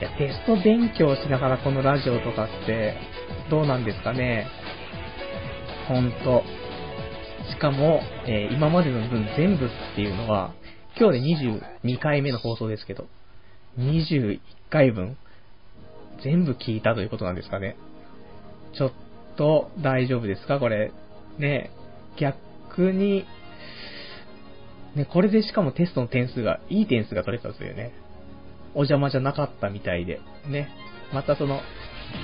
[0.00, 2.96] いや、テスト勉強しながらこのラジオとかって、
[3.50, 4.46] どうなんですかね？
[5.88, 6.42] ほんと。
[7.52, 10.54] しかも、えー今までの分全部っていうのは、
[10.98, 11.60] 今日で
[11.92, 13.08] 22回目の放送ですけど、
[13.78, 15.18] 21回分、
[16.24, 17.76] 全部聞いたということなんですかね？
[18.74, 18.92] ちょっ
[19.36, 20.58] と大丈夫ですか？
[20.60, 20.92] これ。
[21.38, 21.70] ね、
[22.18, 23.26] 逆に、
[24.94, 27.92] ね、これでしかもテストの点数が、いい点数が取れたんですよね。
[28.74, 30.20] お邪魔じゃなかったみたいで。
[30.48, 30.70] ね。
[31.12, 31.60] またその、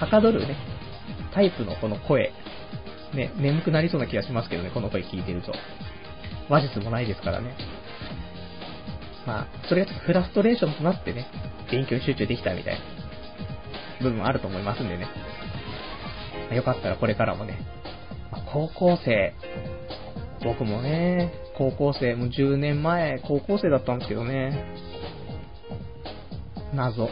[0.01, 0.57] はかどるね、
[1.33, 2.33] タイプのこの声。
[3.15, 5.53] ね、眠くなりそうな気がしますけどね、この声聞いてると。
[6.49, 7.55] 話術もないですからね。
[9.27, 11.27] まあ、それがちょっとフラストレーションとなってね、
[11.71, 12.81] 勉強に集中できたみたいな
[14.03, 15.09] 部分あると思いますんでね。
[16.55, 17.59] よかったらこれからもね、
[18.53, 19.35] 高校生、
[20.45, 24.65] 僕もね、高校生、もう10年前、高校生だったんですけどね、
[26.77, 27.09] 謎。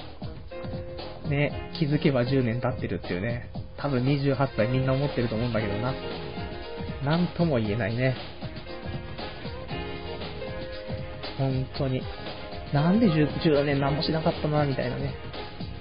[1.28, 5.94] ね、気づけば10年経ってるっていうね、多分28歳みんな思ってると思うんだけどな。
[7.02, 8.14] なんとも言えないね。
[11.38, 12.02] 本当に。
[12.72, 15.14] なんで 10, 10年何もしなかったな、みたいなね。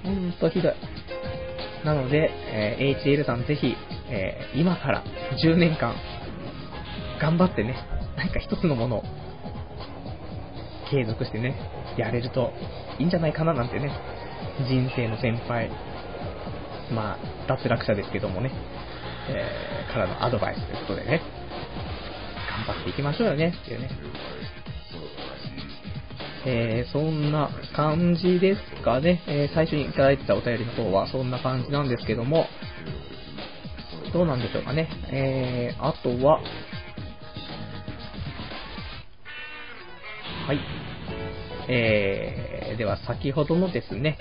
[0.02, 0.74] ほんとひどい。
[1.84, 3.74] なので、えー HL さんぜひ、
[4.08, 5.04] えー今から
[5.44, 5.94] 10年間、
[7.20, 7.76] 頑張ってね、
[8.16, 9.04] 何か一つのものを
[10.94, 11.56] 継続してね、
[11.98, 12.52] やれると
[13.00, 13.90] いいんじゃないかななんてね、
[14.68, 15.68] 人生の先輩、
[16.92, 18.52] まあ、脱落者ですけどもね、
[19.28, 21.20] えーからのアドバイスということでね、
[22.66, 23.90] 頑張っていきましょうよね、っていうね。
[26.46, 29.22] えー、そんな感じですかね。
[29.26, 32.46] えー最初にいただいてたお便りの方はそんな感じなんですけども、
[34.12, 34.88] どうなんでしょうかね。
[35.10, 36.40] えー、あとは、
[41.68, 44.18] えー、では先ほどのですね、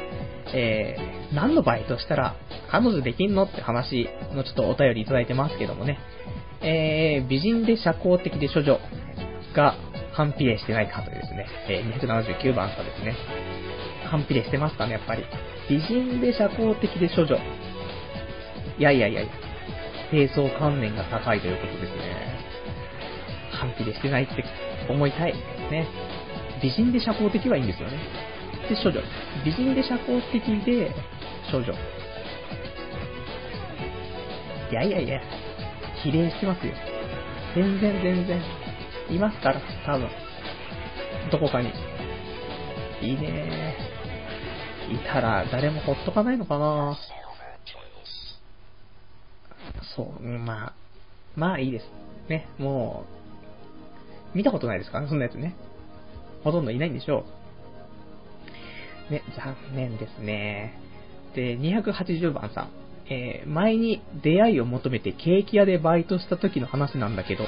[0.53, 2.35] えー、何のバイトしたら
[2.71, 5.99] 彼女できんのって話のちょっとお便りいただいてますけどもね、
[6.61, 8.79] えー、美人で社交的で処女
[9.55, 9.75] が
[10.13, 13.15] 反比例してないかというですね、えー、279番さんですね。
[14.09, 15.25] 反比例してますかね、やっぱり。
[15.69, 17.35] 美人で社交的で処女。
[18.77, 19.31] いやいやいやいや、
[20.11, 22.37] 低層観念が高いということですね。
[23.51, 24.43] 反比例してないって
[24.89, 25.33] 思いたい。
[25.33, 25.87] ね。
[26.63, 27.97] 美人で社交的はいいんですよね。
[28.69, 29.01] で、処女。
[29.43, 30.95] 美人で社交的で、
[31.51, 31.73] 処女。
[34.71, 35.21] いやいやいや、
[36.01, 36.73] 比例してますよ。
[37.53, 38.41] 全然全然。
[39.09, 40.09] いますから、多分。
[41.31, 41.69] どこかに。
[43.01, 43.75] いいね
[44.89, 46.97] いたら誰もほっとかないのかな
[49.97, 50.73] そう、まあ、
[51.35, 51.85] まあいいです。
[52.29, 53.03] ね、も
[54.33, 55.55] う、見たことないですからね、そんなやつね。
[56.43, 57.25] ほとんどいないんでしょ
[59.09, 59.11] う。
[59.13, 60.79] ね、残念ですね。
[61.35, 62.69] で、280番さん。
[63.09, 67.43] えー前に出会いを求めてケーキ屋でバイトした時の話なんだけど、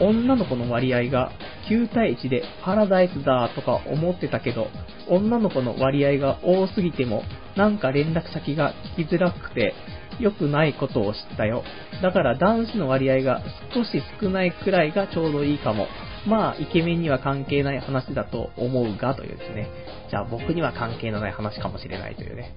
[0.00, 1.32] 女の子の割合が
[1.70, 4.68] 9対1でパラダイスだとか思ってたけど、
[5.08, 7.22] 女の子の割合が多すぎても、
[7.56, 9.74] なんか連絡先が聞きづらくて、
[10.20, 11.62] 良くないことを知ったよ。
[12.02, 13.42] だから男子の割合が
[13.74, 15.86] 少し少ないくらいがちょうどいいかも。
[16.28, 19.70] まあ、イケメンには関係ない話だと思うが、というですね。
[20.10, 22.54] じゃあ僕には関係のない話かもしれないというね。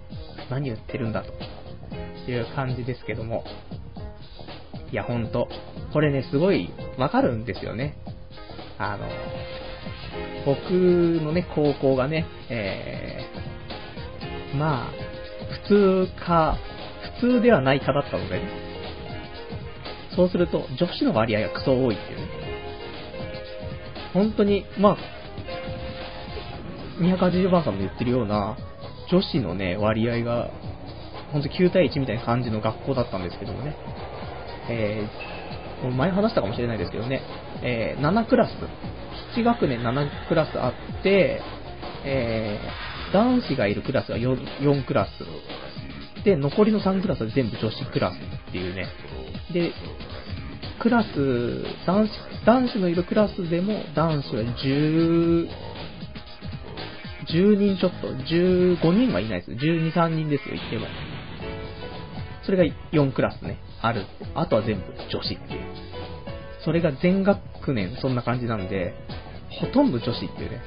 [0.49, 1.31] 何言ってるんだと。
[2.29, 3.43] いう感じですけども。
[4.91, 5.47] いや、ほんと。
[5.93, 7.97] これね、すごいわかるんですよね。
[8.77, 9.07] あの、
[10.45, 10.71] 僕
[11.23, 14.91] のね、高校がね、えー、まあ、
[15.67, 16.57] 普通か、
[17.19, 18.49] 普通ではないかだったのでね。
[20.15, 22.40] そうすると、女子の割合がクソ多いっていうね。
[24.13, 24.97] 本当に、まあ、
[26.99, 28.57] 280番さんも言ってるような、
[29.11, 30.49] 女子のね、割合が、
[31.31, 33.75] 本当9対1みたいな感じの学校だったんですけどもね。
[34.69, 37.21] えー、も前話したかもしれないですけどね、
[37.63, 38.51] えー、7クラス、
[39.37, 40.69] 7学年7クラスあ
[40.99, 41.41] って、
[42.05, 46.23] えー、男子がいるクラスが 4, 4クラス。
[46.23, 48.15] で、残りの3クラスは全部女子クラス
[48.49, 48.87] っていうね。
[49.51, 49.73] で、
[50.81, 52.11] クラス、男子、
[52.43, 55.47] 男子のいるクラスでも男子は10、
[57.29, 59.51] 10人ちょっと、15人はいないです。
[59.51, 60.87] 12、3人ですよ、言っても。
[62.43, 64.05] それが4クラスね、ある。
[64.33, 65.61] あとは全部女子っていう。
[66.65, 68.95] それが全学年そんな感じなんで、
[69.61, 70.61] ほとんど女子っていうね、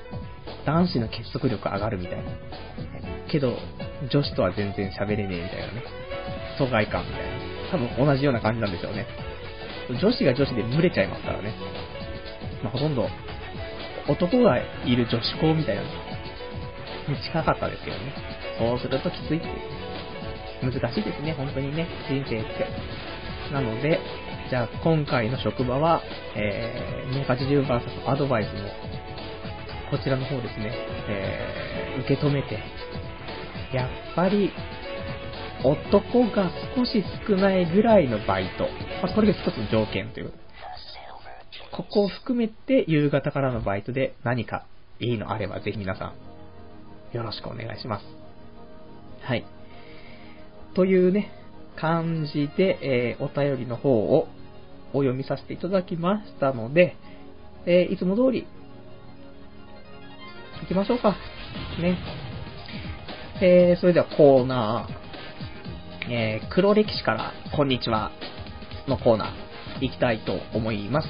[0.64, 2.24] 男子の結束力上がるみたいな。
[3.29, 3.59] けど、
[4.12, 5.83] 女子とは全然喋れねえみたいなね。
[6.57, 7.88] 疎外感みたいな。
[7.96, 9.34] 多分同じような感じなんでしょうね。
[9.90, 11.55] 女子が女子で群れちゃいますからね。
[12.62, 13.09] まあ、ほとんど、
[14.09, 15.88] 男がいる女子校みたいなに
[17.23, 18.14] 近かったですけどね。
[18.59, 19.47] そうするときついって
[20.62, 22.66] 難しいですね、本当にね、人生って。
[23.53, 24.01] なので、
[24.49, 26.03] じゃあ今回の職場は、
[26.37, 28.68] えー、280バーサスアドバイスの、
[29.90, 30.73] こちらの方ですね、
[31.09, 32.59] えー、受け止めて、
[33.73, 34.53] やっぱり、
[35.64, 38.64] 男が少し少ないぐらいのバイト。
[39.03, 40.33] まあ、これが一つの条件という。
[41.72, 44.66] ここを含めて夕方からのバイトで何か
[45.00, 46.12] いいのあればぜひ皆さ
[47.12, 48.05] んよろしくお願いします。
[49.22, 49.44] はい。
[50.74, 51.31] というね、
[51.77, 54.29] 感じで、えー、お便りの方を
[54.92, 56.96] お読みさせていただきましたので、
[57.66, 58.46] えー、いつも通り、
[60.62, 61.16] 行きましょうか。
[61.81, 61.98] ね。
[63.40, 65.03] えー、それではコーナー、
[66.10, 68.12] えー、黒歴史からこんにちは
[68.86, 71.08] のコーナー、行きたいと思います。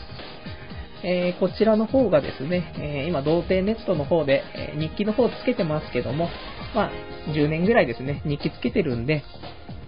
[1.03, 6.29] えー、こちらの方がですね、えー、今、童貞ネットの方で、え、日記の方つけてますけども、
[6.77, 6.91] まあ、
[7.35, 9.25] 10年ぐらいですね、日記つけてるんで、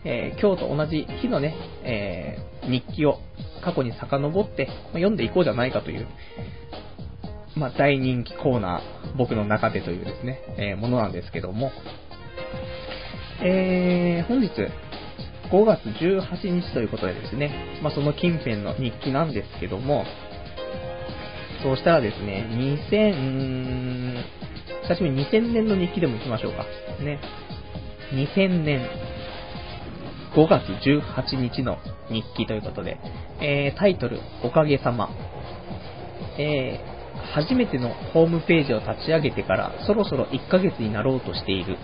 [0.04, 3.20] え、今日と同じ日のね、え、日記を
[3.62, 6.08] 過去に遡って、読んでいこうじゃないかという、
[7.54, 11.70] まあ、大人気コーナー、僕の中でというですね、え、ものなんですけども、
[13.42, 14.50] えー、本日、
[15.50, 20.04] 5月18日ということでですね、まあ、その近辺の日記なんですけども、
[21.62, 22.46] そうしたらですね、
[22.90, 24.22] 2000、
[24.82, 26.64] 久しぶりに2000年の日記でも行きましょうか。
[27.02, 27.20] ね。
[28.12, 28.88] 2000年
[30.34, 31.78] 5月18日の
[32.10, 32.98] 日記ということで、
[33.40, 35.08] えー、タイトル、おかげさま。
[36.38, 41.78] えー、初めてのホームページを立ち上げてからそろそろ1ヶ月になろうとしている。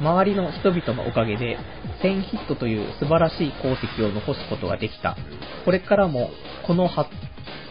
[0.00, 1.58] 周りの人々のおかげで
[2.02, 5.16] 1000ヒットという素晴らしい功績を残すことができた。
[5.64, 6.30] これからも
[6.66, 7.10] この発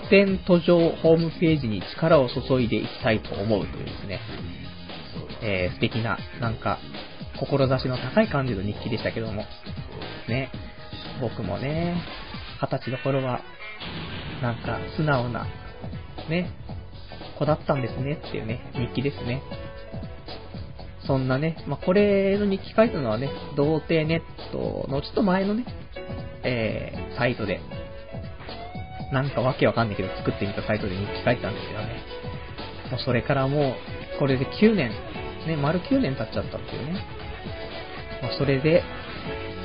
[0.09, 4.19] 展途上ホームページに力を注いでいきたいと思うというですね、
[5.41, 6.79] えー、素敵な、なんか、
[7.39, 9.43] 志の高い感じの日記でしたけども、
[10.29, 10.51] ね、
[11.19, 12.01] 僕もね、
[12.61, 13.41] 二十歳の頃は、
[14.41, 15.45] なんか素直な、
[16.29, 16.51] ね、
[17.37, 19.41] 子だったんですねっていうね、日記ですね。
[21.05, 25.65] そんなね、まあ、これの日記書いたのはね、童貞ネットのちょっと前のね、
[26.43, 27.59] えー、サイトで、
[29.11, 31.87] なんかわけわかんないけど作ってみたサイトで日記書いたんですけどね。
[32.91, 33.73] もうそれからもう、
[34.19, 34.91] これで9年、
[35.45, 37.05] ね、丸9年経っちゃったっていうね。
[38.21, 38.83] まあ、それで、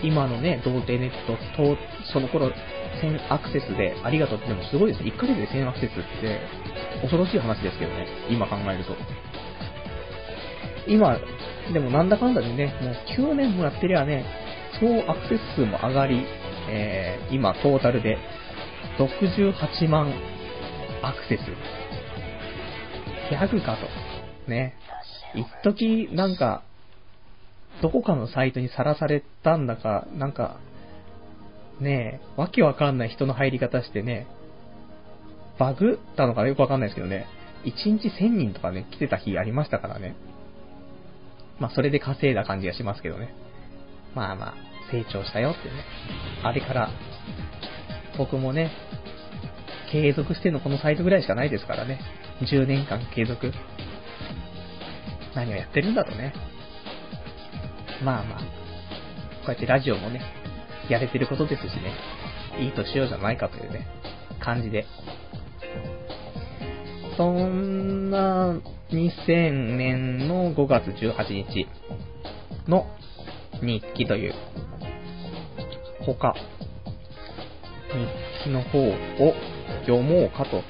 [0.03, 1.77] 今のね、童貞ネットと、
[2.13, 2.53] その頃、
[3.01, 5.05] 1000アクセスでありがとうって、でもすごいです。
[5.05, 6.41] 1ヶ月で1000アクセスって
[7.03, 8.95] 恐ろしい話ですけどね、今考えると。
[10.89, 11.19] 今、
[11.73, 14.25] でもなんだかんだでね、もう9年もやってりゃね、
[14.81, 16.25] 総アクセス数も上がり、
[16.71, 18.19] えー、今トータルで
[18.99, 20.13] 68万
[21.03, 21.41] アクセス。
[23.31, 24.51] ギャグかと。
[24.51, 24.75] ね。
[25.35, 26.63] 一時なんか、
[27.83, 30.59] どこかのサイトにさらされたんだか、なんか、
[31.81, 34.27] ねえ、わけわかんない人の入り方してね、
[35.59, 37.27] バグったのかよくわかんないですけどね、
[37.65, 40.17] 1日1000人とかね、来てた日ありましたからね。
[41.61, 43.35] まあ、それで稼いだ感じがしますけどね。
[44.15, 44.55] まあまあ、
[44.91, 45.85] 成長したよってね。
[46.43, 46.91] あれから、
[48.17, 48.71] 僕もね、
[49.91, 52.01] 継続してのこのサイトぐらいしかないですからね。
[52.43, 53.53] 10年間継続。
[55.35, 56.33] 何をやってるんだとね。
[58.05, 58.45] まあまあ、こ
[59.49, 60.21] うやってラジオもね、
[60.89, 61.93] やれてることですしね、
[62.61, 63.87] いいとしようじゃないかというね、
[64.41, 64.87] 感じで。
[67.19, 68.55] そんな
[68.93, 71.67] 2000年の5月18日
[72.69, 72.87] の
[73.61, 74.35] 日記という、
[76.07, 76.33] 他、
[78.39, 78.93] 日記の方を
[79.81, 80.63] 読もうかと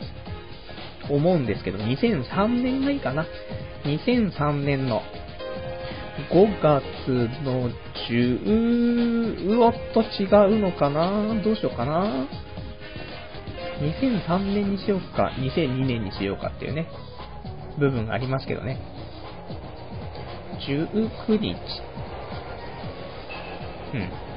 [1.14, 3.26] 思うんですけど、2003年がいいかな。
[3.84, 5.02] 2003年の
[6.32, 6.80] 5月
[7.44, 7.68] の
[8.10, 10.24] 10うおっと違
[10.56, 11.40] うのかな？
[11.44, 12.26] どうしようかな？
[13.80, 16.88] 2003年にしようか、2002年にしようかっていうね、
[17.78, 18.78] 部分がありますけどね。
[20.66, 21.56] 19日。
[23.94, 24.28] うん。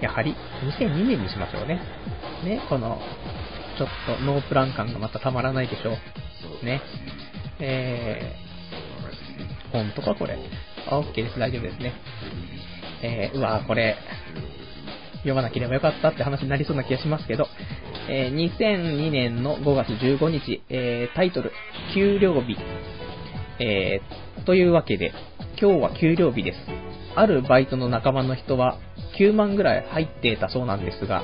[0.00, 0.34] やはり
[0.78, 1.80] 2002年にしましょうね。
[2.44, 2.98] ね、この、
[3.78, 5.96] ちょっとノープラン感がまたたまらないでしょ
[6.62, 6.64] う。
[6.64, 6.80] ね。
[7.58, 10.38] えー、本当かこれ。
[10.88, 11.38] あ、OK です。
[11.38, 11.92] 大丈夫ですね。
[13.02, 13.96] えー、うわこれ、
[15.26, 17.48] 読まなければよかったって話になりそうな気がしますけど、
[18.08, 21.50] えー、2002年の5月15日、えー、タイトル、
[21.94, 22.56] 給料日。
[23.58, 25.12] えー、というわけで、
[25.60, 26.58] 今日は給料日です。
[27.16, 28.78] あるバイトの仲間の人は
[29.18, 31.22] 9万ぐらい入っていたそうなんですが、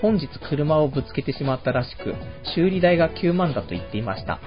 [0.00, 2.14] 本日車をぶつけてしまったらしく、
[2.54, 4.40] 修理代が9万だと言っていました。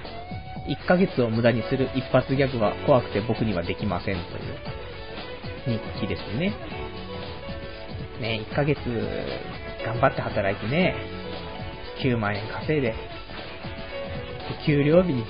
[0.68, 6.54] 1ヶ月を無駄にする一発ギャグは怖くて僕にはできませんという日記ですね。
[8.20, 8.80] ね、1ヶ月
[9.86, 10.96] 頑張って働いてね、
[12.04, 12.94] 9万円稼いで、
[14.66, 15.26] 給料日に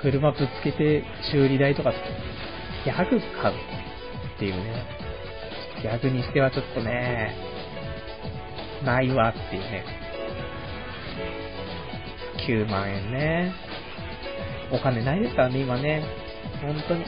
[0.00, 1.92] 車ぶつけて修理代とか、
[2.84, 4.84] ギャグかっていうね、
[5.82, 7.34] ギャグにしてはちょっとね、
[8.84, 9.84] ないわっていうね。
[12.48, 13.52] 9万円ね。
[14.72, 16.02] お金ないですからね、今ね。
[16.60, 17.04] 本当に。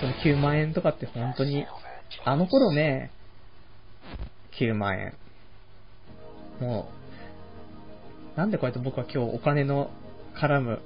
[0.00, 1.66] その9万円とかって本当に、
[2.24, 3.10] あの頃ね、
[4.60, 5.14] 9万円。
[6.60, 6.88] も
[8.36, 9.90] う、なんでこうやって僕は今日お金の
[10.40, 10.80] 絡む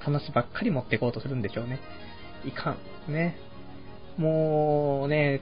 [0.00, 1.80] 話ばっかり持っていこうとするんでしょうね。
[2.44, 2.76] いか
[3.08, 3.12] ん。
[3.12, 3.36] ね。
[4.16, 5.40] もうね、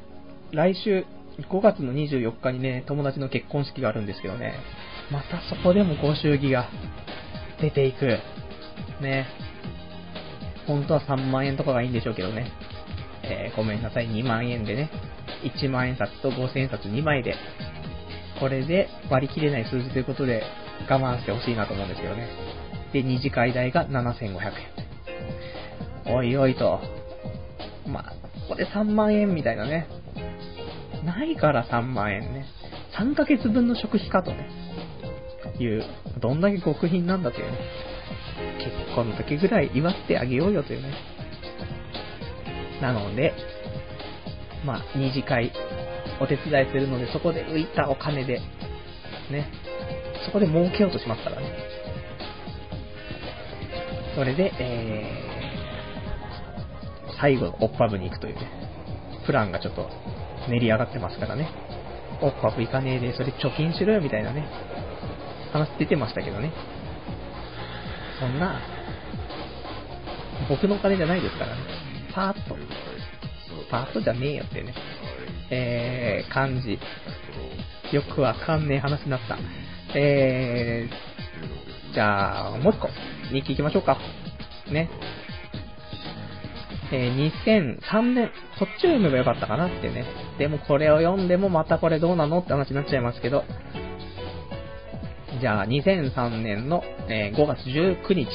[0.53, 1.05] 来週、
[1.39, 4.55] 5月の24日にね、友達の結婚式があるんですけどね、
[5.13, 6.69] またそこでもご祝儀が
[7.61, 8.19] 出ていく。
[9.01, 9.27] ね。
[10.67, 12.51] 本当は3万円とかがいいんでしょうけどね。
[13.23, 14.91] えー、ごめんなさい、2万円でね。
[15.45, 17.35] 1万円札と5000円札2枚で、
[18.41, 20.43] これで割り切れない数字ということで
[20.89, 22.29] 我慢してほしいなと思うんですけどね。
[22.93, 24.39] で、二次会代が7500
[26.07, 26.15] 円。
[26.15, 26.81] おいおいと。
[27.87, 28.13] まあ、
[28.49, 29.87] ここで3万円みたいなね。
[31.05, 32.47] ないから3万円ね。
[32.99, 34.49] 3ヶ月分の食費かとね。
[35.59, 35.85] いう、
[36.21, 37.59] どんだけ極貧なんだというね。
[38.59, 40.93] 結婚の時ぐらい祝ってあげようよというね。
[42.81, 43.35] なので、
[44.69, 45.51] まあ、二次会、
[46.21, 48.43] お手伝いするので、そこで浮いたお金で、
[49.31, 49.51] ね、
[50.27, 51.55] そこで儲けようとしますからね。
[54.15, 58.43] それで、えー、最後のオッパブに行くというね、
[59.25, 59.89] プランがちょっと
[60.51, 61.49] 練り上がってますからね。
[62.21, 64.47] オッパブ行かねえで、それ貯金しろよみたいなね、
[65.51, 66.53] 話出てましたけどね。
[68.21, 68.61] そんな、
[70.51, 71.63] 僕のお金じゃないですからね。
[72.13, 72.78] パーッと。
[73.71, 74.75] パーッとじゃねえよってね。
[75.51, 76.79] えー、感じ。
[77.95, 79.39] よくわかんねえ話になった。
[79.95, 82.89] えー、じゃあ、もう一個、
[83.33, 83.99] 日記行きましょうか。
[84.71, 84.91] ね。
[86.93, 90.05] えー、2003年、こっちを読めばよかったかなってね。
[90.39, 93.45] でもこれを読んでもまたこれどうなのって話になっちゃいますけど。
[95.41, 98.29] じゃあ、2003年の、えー、5月19日。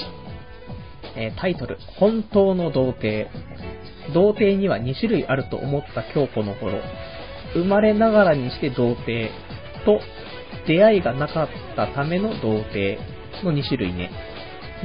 [1.16, 3.30] え、タイトル、本当の童貞。
[4.14, 6.80] 童貞には2種類あると思った今日この頃。
[7.53, 9.30] 生まれながらにして童貞
[9.86, 9.99] と、
[10.68, 12.97] 出会いがなかったための童貞
[13.43, 14.11] の2種類ね。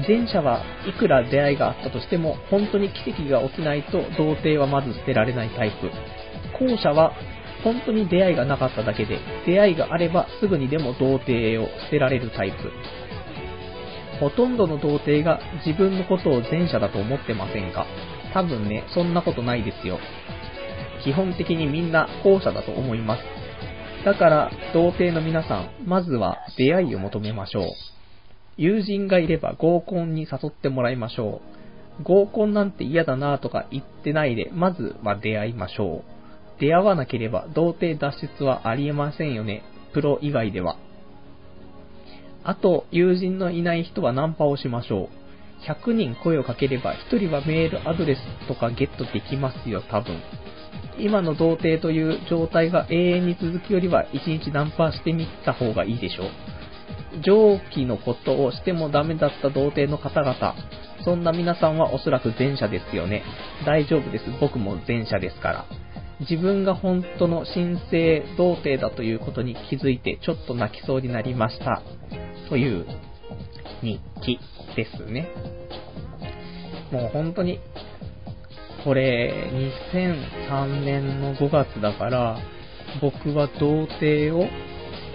[0.06, 5.90] 前者はいくら出会いがあったとしても、本当に奇跡が起きないと童貞はまず捨てられないタイプ。
[6.64, 7.12] 後者は
[7.64, 12.70] 本当に出会いがなかっただけで、出会いがあればすぐにでも童貞を捨てられるタイプ。
[14.20, 17.86] ほとんどの童貞が自分のことを前者だと思ってませんか？
[18.34, 19.98] 多分ね、そんなことないですよ。
[21.04, 23.22] 基本的にみんな後者だと思います。
[24.04, 27.64] だから、童貞の皆さん、まずは出会いを求めましょう。
[28.56, 31.40] 友人がいれば合コンに誘ってもらいましょ
[32.00, 32.02] う。
[32.02, 36.02] 合コンなんて嫌だなとか言ってないで、まずは出会いましょ
[36.58, 36.60] う。
[36.60, 39.62] 出会わなければ童貞脱出はありえませんよね。
[39.92, 40.76] プロ以外では。
[42.48, 45.70] あと、友人のいない人はナンパをしましょう。
[45.70, 50.16] 100人声をかければ1人はメールアドレスとかゲットできますよ、多分。
[50.98, 57.20] 今の童貞という状態が永遠に続くよりは1日ナンパしてみた方がいいでしょう。
[57.20, 60.54] 上記のことをしてもダメだった童貞の方々、
[61.04, 63.24] そんな皆さんはおそらく前者ですよね。
[63.66, 64.24] 大丈夫です。
[64.40, 65.66] 僕も前者ですから。
[66.20, 71.82] 自分が本当の神聖童貞だということに気づいてちょっと泣きそうになりました。
[72.48, 72.86] という
[73.82, 74.38] 日記
[74.76, 75.28] ですね。
[76.90, 77.60] もう本当に、
[78.84, 79.50] これ
[79.92, 82.38] 2003年の5月だから、
[83.02, 84.44] 僕は童貞を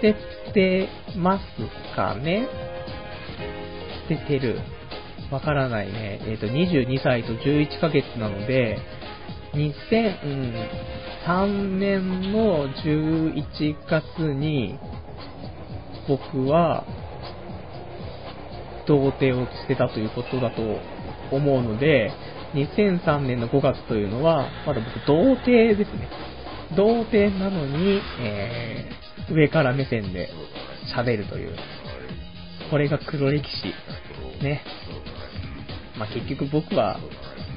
[0.00, 0.14] て
[0.52, 1.44] てます
[1.96, 2.46] かね？
[4.08, 4.60] 捨ててる。
[5.30, 6.20] わからないね。
[6.22, 8.78] えっ、ー、と、22歳と11ヶ月なので、
[9.54, 14.78] 2003年の11月に、
[16.06, 16.84] 僕は、
[18.86, 20.62] 童貞を捨てたということだと
[21.30, 22.12] 思うので、
[22.54, 26.08] 2003年の5月というのは、まだ僕童貞ですね。
[26.76, 30.28] 童貞なのに、えー、上から目線で
[30.96, 31.56] 喋るという。
[32.70, 33.74] これが黒歴史。
[34.42, 34.62] ね。
[35.98, 36.98] まあ、結局僕は、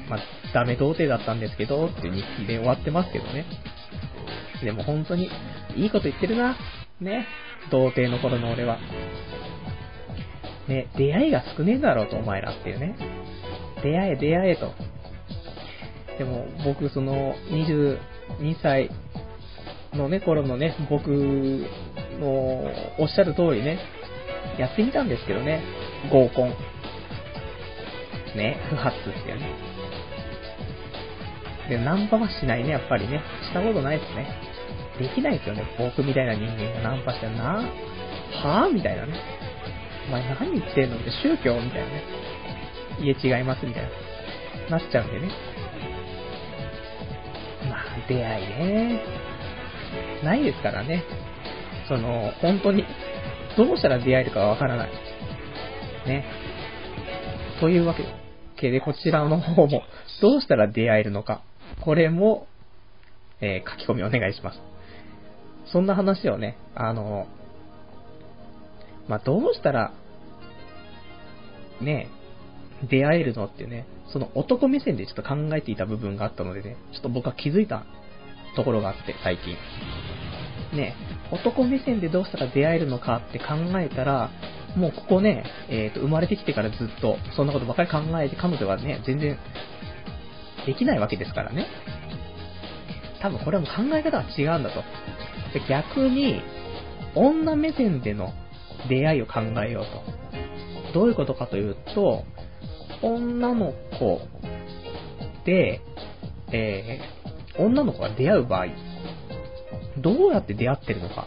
[0.08, 0.20] まあ、
[0.54, 3.44] ダメ童貞だったんですけど、っていう日記で終わってますけどね。
[4.62, 5.30] でも本当に、
[5.76, 6.56] いいこと言ってるな。
[7.00, 7.26] ね。
[7.70, 8.78] 童貞の頃の俺は。
[10.68, 12.94] ね、出会いが少ねえだろうと、お前らっていうね。
[13.82, 14.72] 出会え、出会えと。
[16.18, 17.98] でも、僕、その、22
[18.62, 18.90] 歳
[19.94, 22.26] のね、頃のね、僕の
[22.98, 23.78] おっしゃる通りね、
[24.58, 25.62] やってみたんですけどね、
[26.10, 26.54] 合コン。
[28.36, 29.50] ね、不発っていうね。
[31.68, 33.20] で、ナンパはしないね、やっぱりね。
[33.42, 34.26] したことないですね。
[34.98, 37.62] できないですよね、僕みたいな人間がナンパしてな。
[38.42, 38.72] はぁ？
[38.72, 39.14] みたいなね。
[40.08, 40.96] お前何言ってんの？
[40.96, 42.02] って宗教みたいなね。
[43.00, 43.82] 家違いますみたい
[44.70, 44.78] な。
[44.78, 45.30] なっちゃうんでね。
[47.68, 49.02] まあ、出会いね。
[50.24, 51.04] ないですからね。
[51.88, 52.84] その、本当に、
[53.56, 54.90] どうしたら出会えるかわからない。
[56.06, 56.24] ね。
[57.60, 57.94] というわ
[58.56, 59.82] けで、こちらの方も、
[60.20, 61.42] どうしたら出会えるのか。
[61.82, 62.46] これも、
[63.40, 64.60] えー、書き込みお願いします。
[65.72, 67.26] そんな話をね、あの、
[69.08, 69.92] まあ、どうしたら、
[71.80, 72.08] ね、
[72.88, 77.84] 出会えるのってね、その男目線でちょっと考えていた部分があったのでね、ちょっと僕は気づいた
[78.56, 79.56] ところがあって、最近。
[80.76, 80.94] ね、
[81.32, 83.44] 男目線でどうしたら出会えるのかって考
[83.78, 84.30] えたら、
[84.76, 89.38] もうここね、えっ、ー、と、生まれてきてからずっと、そんなことばかり考えて、彼女はね、全然、
[90.66, 91.66] できないわけですからね。
[93.20, 94.82] 多分これはもう考え方が違うんだと。
[95.52, 96.42] で逆に、
[97.14, 98.32] 女目線での
[98.88, 99.84] 出会いを考えよう
[100.92, 100.92] と。
[100.92, 102.24] どういうことかというと、
[103.02, 104.20] 女の子
[105.44, 105.80] で、
[106.52, 108.66] えー、女の子が出会う場合、
[109.98, 111.26] どうやって出会ってるのか。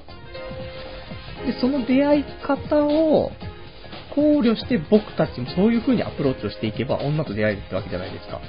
[1.46, 3.32] で、その出会い方を
[4.16, 8.42] 考慮して僕たちもそういう風にアプローチをしていけば女と出会えるってわけじゃないですか。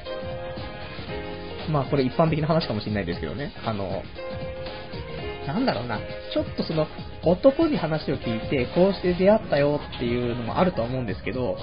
[1.70, 3.52] まあこれ一般的な話かもしれないですけどね。
[3.64, 4.02] あの、
[5.46, 5.98] なんだろうな、
[6.32, 6.86] ちょっとその
[7.24, 11.56] 男に話を聞いてこうして出会ったよっていうのもあると思うんですけど、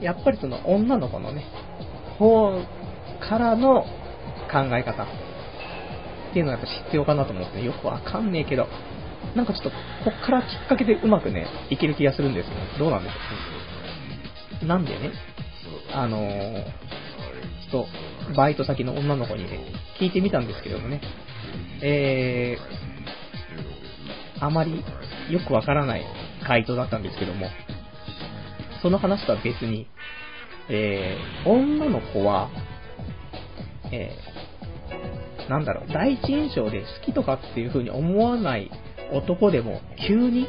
[0.00, 1.44] やっぱりその女の子のね、
[2.18, 2.62] 方
[3.20, 3.84] からの
[4.50, 5.06] 考え方っ
[6.32, 8.66] ていうのがやっぱ必要かなと思って、よくわかんねえけど、
[9.34, 9.76] なんかちょっと、こ
[10.10, 14.66] っからきっかけでうまくね、いける気がするんですけど、どうなんでしょう。
[14.66, 15.10] なんでね、
[15.92, 16.64] あのー、
[17.70, 17.86] ちょっ
[18.28, 19.60] と、バイト先の女の子にね、
[20.00, 21.00] 聞いてみたんですけどもね、
[21.82, 22.85] えー、
[24.40, 24.84] あまり
[25.30, 26.04] よくわからない
[26.46, 27.46] 回答だったんですけども、
[28.82, 29.88] その話とは別に、
[30.68, 32.50] えー、女の子は、
[33.92, 38.70] えー、なんだろう、第一印象で好きとかっていう風に思わない
[39.12, 40.46] 男でも、急に、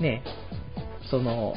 [0.00, 0.22] ね、
[1.10, 1.54] その、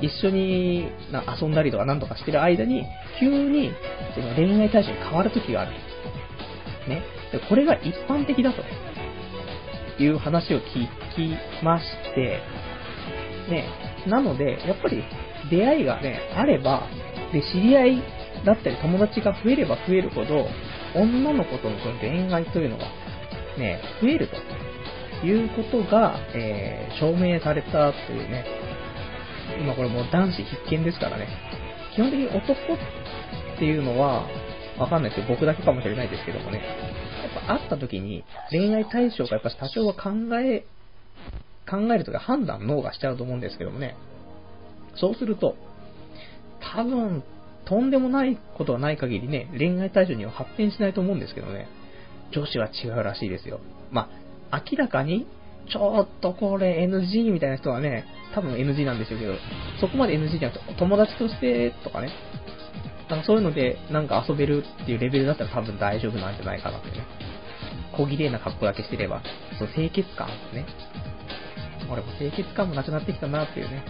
[0.00, 2.84] 一緒にな遊んだりとかなんとかしてる間に、
[3.20, 3.72] 急に
[4.14, 5.72] その恋愛対象に変わる時がある。
[6.88, 7.02] ね。
[7.32, 8.62] でこれが一般的だと
[10.02, 10.62] いう話を聞
[11.14, 11.84] きまし
[12.14, 12.40] て、
[13.48, 13.66] ね。
[14.06, 15.04] なので、やっぱり
[15.50, 16.88] 出会いがね、あれば、
[17.32, 18.02] で、知り合い
[18.44, 20.46] だったり友達が増えれば増えるほど、
[20.94, 22.84] 女の子とのその恋愛というのが、
[23.58, 24.28] ね、増える
[25.20, 28.44] ということが、えー、証明されたというね、
[29.60, 31.28] 今これもう男子必見ですからね、
[31.94, 34.26] 基本的に男っていうのは、
[34.78, 35.26] わかんないですよ。
[35.28, 36.62] 僕だけかもしれないですけどもね。
[37.46, 40.64] 会った時に恋愛対象がやっぱ多少は考え、
[41.68, 43.96] 考えるとか判断脳がしちゃうと思うんですけどもね。
[44.96, 45.56] そうすると、
[46.60, 47.22] 多分、
[47.64, 51.68] とんでもないことはない限りね、恋愛対象には発展しないと思うんですけどね、
[52.32, 53.60] 女子は違うらしいですよ。
[53.90, 54.10] ま
[54.50, 55.26] あ、明らかに、
[55.70, 59.34] ちょっとこれ NG みたいな人はね、多分 NG なんでしょうけど、
[59.80, 62.10] そこまで NG じゃなくて、友達としてとかね、
[63.08, 67.06] なんかそういうので、なんか遊べるっていうレベルだったら多分大丈夫なんじゃないかなってね。
[67.96, 69.22] 小綺麗な格好だけしてれば、
[69.58, 70.66] そう清潔感ね。
[71.90, 73.84] 俺も清潔感もなくなってきたなっていうね。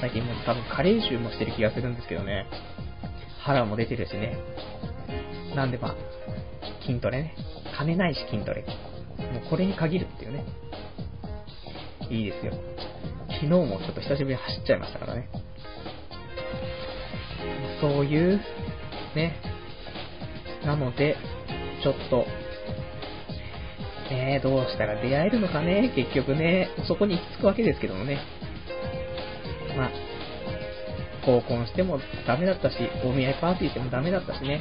[0.00, 2.46] 最近もう多分加齢臭もしてる気がするんですけどね。
[3.40, 4.38] 腹も出てるしね。
[5.54, 5.94] なんでまあ、
[6.86, 7.34] 筋トレね。
[7.76, 8.62] 金ないし筋トレ。
[8.62, 10.44] もうこれに限るっていうね。
[12.10, 12.52] いいですよ。
[13.28, 15.28] 昨日もちょっと久しぶりに走っちゃいましたからね。
[17.80, 18.40] そういう、
[19.14, 19.36] ね。
[20.64, 21.16] なので、
[21.82, 22.24] ちょっと、
[24.10, 28.18] えー、どうしたら出会えるのかね、結局ね、そこに行き着くわけですけどもね。
[29.76, 29.90] まあ、
[31.26, 34.60] 合コンしてもダメだったし、お見合いパーティーしてもダメだったしね。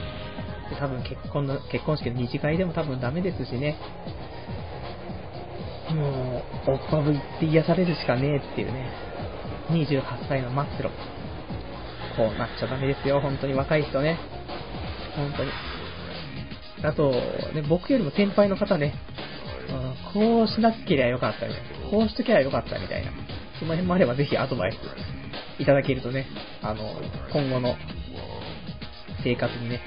[0.70, 3.78] で多分結婚の、結婚式の二次会でも多分ダメですしね。
[5.94, 8.92] もう、オッパブ行って癒されるしかねえっていうね。
[9.70, 11.17] 28歳の末路。
[12.18, 14.18] こうなっちゃダメですよ、本当に若い人ね。
[15.16, 15.52] 本当に。
[16.84, 17.12] あと、
[17.54, 18.94] ね、僕よりも先輩の方ね、
[19.70, 21.92] うん、こうしなければよかったみたいな。
[21.92, 23.12] こうしときゃよかったみたいな。
[23.60, 26.26] その辺もあればぜひアドバイスいただけるとね、
[26.62, 27.02] あの、
[27.32, 27.76] 今後の
[29.24, 29.82] 生活にね、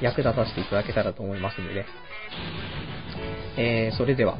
[0.00, 1.86] 役立たせていただけたらと思いますのでね。
[3.56, 4.38] えー、それでは、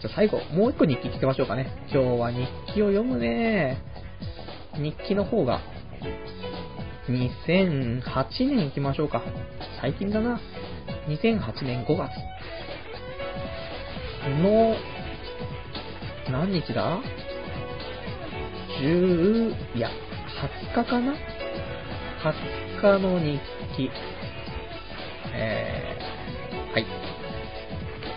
[0.00, 1.66] じゃ最後、もう一個日記聞きましょうかね。
[1.92, 3.78] 今日は日記を読むね。
[4.74, 5.60] 日記の方が、
[7.08, 8.02] 2008
[8.46, 9.22] 年行きましょうか。
[9.80, 10.40] 最近だな。
[11.08, 12.10] 2008年5月
[14.40, 14.76] の、
[16.30, 17.00] 何日だ
[18.80, 19.90] ?10、いや、
[20.74, 21.14] 20日かな
[22.80, 23.40] ?20 日の日
[23.76, 23.90] 記。
[25.34, 26.86] えー、はい。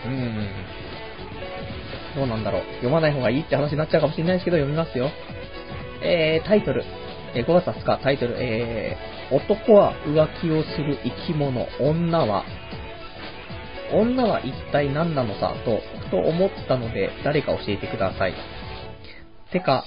[0.04, 0.48] うーん。
[2.14, 2.62] どうなんだろう。
[2.76, 5.10] 読まない方がいいって話になっちゃうかもしれないですけど、読みますよ。
[6.02, 6.84] えー、タイトル。
[7.36, 12.44] え、5月20日、タイトル、えー、男は浮気をする生き物、女は、
[13.92, 18.34] 女は一体何なのさ、と、ふと思ったので、誰か教えてください。
[19.52, 19.84] てか、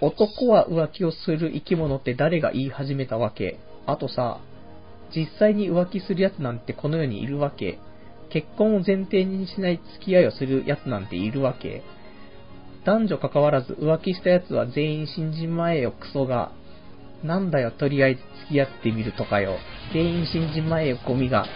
[0.00, 4.38] 男は浮気をする生き物って誰が言い始めたわけあとさ、
[5.14, 7.78] 実際に浮気する奴なんてこの世にいるわけ
[8.30, 11.82] 結婚を前提にしない付き合いをする奴なんているわけ
[12.84, 16.52] 男女関わらず浮気した奴は全員死んじまえよクソが。
[17.22, 19.58] なんだよとりあえず付き合ってみるとかよ。
[19.92, 21.46] 全員死んじまえよゴミが。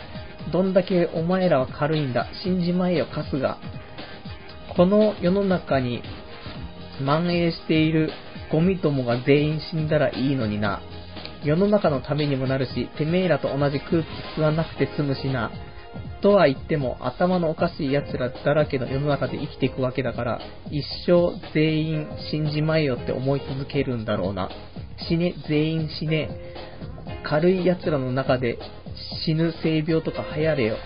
[0.53, 2.27] どんだけお前らは軽いんだ。
[2.43, 3.59] 死んじまえよカスが。
[4.77, 6.03] この世の中に
[6.99, 8.11] 蔓延している
[8.51, 10.81] ゴミどもが全員死んだらいいのにな。
[11.45, 14.07] 世の中のためにもなるし、てめえらと同じ空気
[14.37, 15.51] 吸わなくて済むしな。
[16.21, 20.41] とは言っても、頭のおかしい奴らだらけの世の中で生きていくわけだから、
[20.71, 24.49] 一生全員死んじまえよって思い続けるんだろうな。
[25.09, 26.31] 死ね、全員死ね。
[27.25, 28.59] 軽い奴らの中で
[29.25, 30.77] 死ぬ性病とか流行れよ。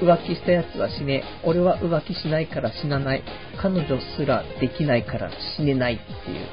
[0.00, 1.24] 浮気した奴は死ね。
[1.44, 3.22] 俺は浮気しないから死なない。
[3.60, 6.46] 彼女すらできないから死ねないっていう。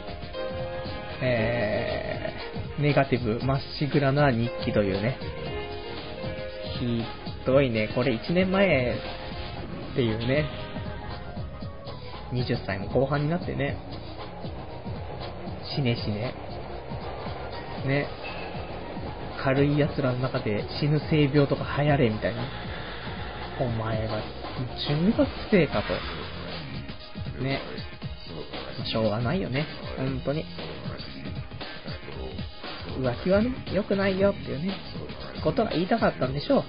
[1.22, 5.18] えー、ネガティブまっしぐらな日記というね。
[6.80, 7.04] ひ
[7.46, 7.90] どいね。
[7.94, 8.98] これ1年前
[9.94, 10.46] っていうね。
[12.32, 13.78] 20歳も後半になってね。
[15.76, 16.34] 死ね死ね。
[17.86, 18.08] ね。
[19.44, 22.44] 軽い奴らの中で死ぬ性病とか流行れみたいな。
[23.60, 24.22] お前は
[24.88, 27.44] 中学生かと。
[27.44, 27.62] ね。
[28.86, 29.66] しょうがないよね。
[29.98, 30.46] 本当に。
[32.98, 34.74] 浮気はね、良くないよっていうね、
[35.44, 36.64] ことが言いたかったんでしょう。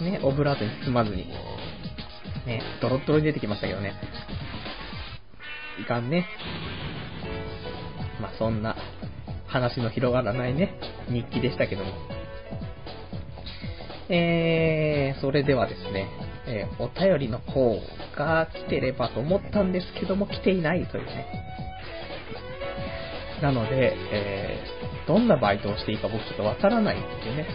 [0.00, 1.26] ね、オブラートに包まずに。
[2.46, 3.94] ね、ドロッドロに出てきましたけどね。
[5.80, 6.26] いかんね。
[8.20, 8.76] まあ、そんな、
[9.52, 10.74] 話の広がらないね、
[11.08, 11.92] 日記でしたけども。
[14.08, 16.08] えー、それではですね、
[16.46, 17.78] えー、お便りの方
[18.16, 21.26] が来てればと思ったんですけども、来ていないというね。
[23.42, 27.46] なので、えー、どんなバイトをしていいか僕ちょっとわからないっていうね。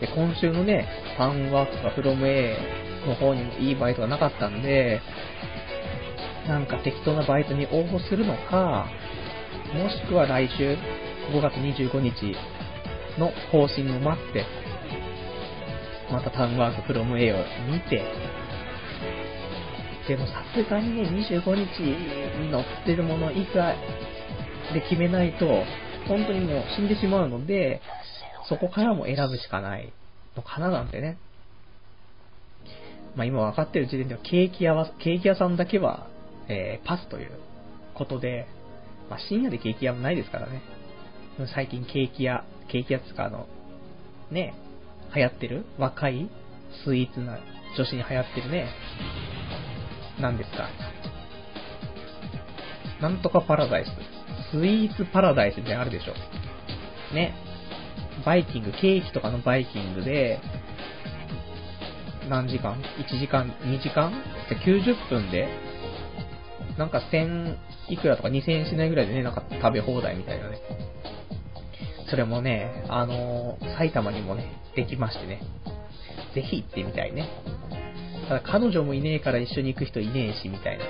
[0.00, 2.56] で、今週のね、ファンワークかフロム A
[3.06, 5.00] の方にもいいバイトがなかったんで、
[6.46, 8.86] なんか適当なバイトに応募するのか、
[9.74, 10.76] もしくは来週、
[11.32, 12.36] 5月25日
[13.18, 14.46] の更新を待って、
[16.10, 17.36] またタウンワークフロム A を
[17.70, 18.02] 見て、
[20.08, 23.76] でもさすがにね、25日に載ってるもの以外
[24.72, 25.64] で決めないと、
[26.06, 27.82] 本当にもう死んでしまうので、
[28.48, 29.92] そこからも選ぶしかない
[30.36, 31.18] のかななんてね。
[33.16, 36.06] まあ今分かってる時点ではケーキ屋は、ケーキ屋さんだけは、
[36.48, 37.30] えー、パスという
[37.94, 38.46] ことで、
[39.10, 40.62] まあ深夜でケーキ屋もないですからね。
[41.54, 43.46] 最近ケーキ屋、ケーキ屋つかあの、
[44.30, 44.54] ね、
[45.14, 46.28] 流行ってる若い
[46.84, 47.38] スイーツな
[47.76, 48.68] 女子に流行ってるね、
[50.20, 50.68] 何ですか。
[53.00, 53.88] なんとかパラダイス。
[54.50, 56.14] スイーツパラダイスであるでしょ。
[57.14, 57.34] ね。
[58.24, 60.40] バイキング、ケーキとかのバイキングで、
[62.28, 64.12] 何時間 ?1 時間 ?2 時間
[64.64, 65.48] ?90 分で、
[66.76, 67.56] なんか1000
[67.88, 70.58] いくらとか2000円しないぐらいでね、なんか食べ放題みたいなね。
[72.10, 75.42] それもね、あのー、埼玉にもね、できましてね。
[76.34, 77.28] ぜひ行ってみたいね。
[78.28, 80.84] ただ彼女もいねえから一緒に行く人いねえし、みたいな。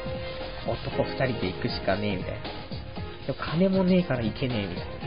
[0.66, 2.38] 男二人で行くしかねえ、みたいな。
[3.26, 4.97] でも金もねえから行けねえ、みたいな。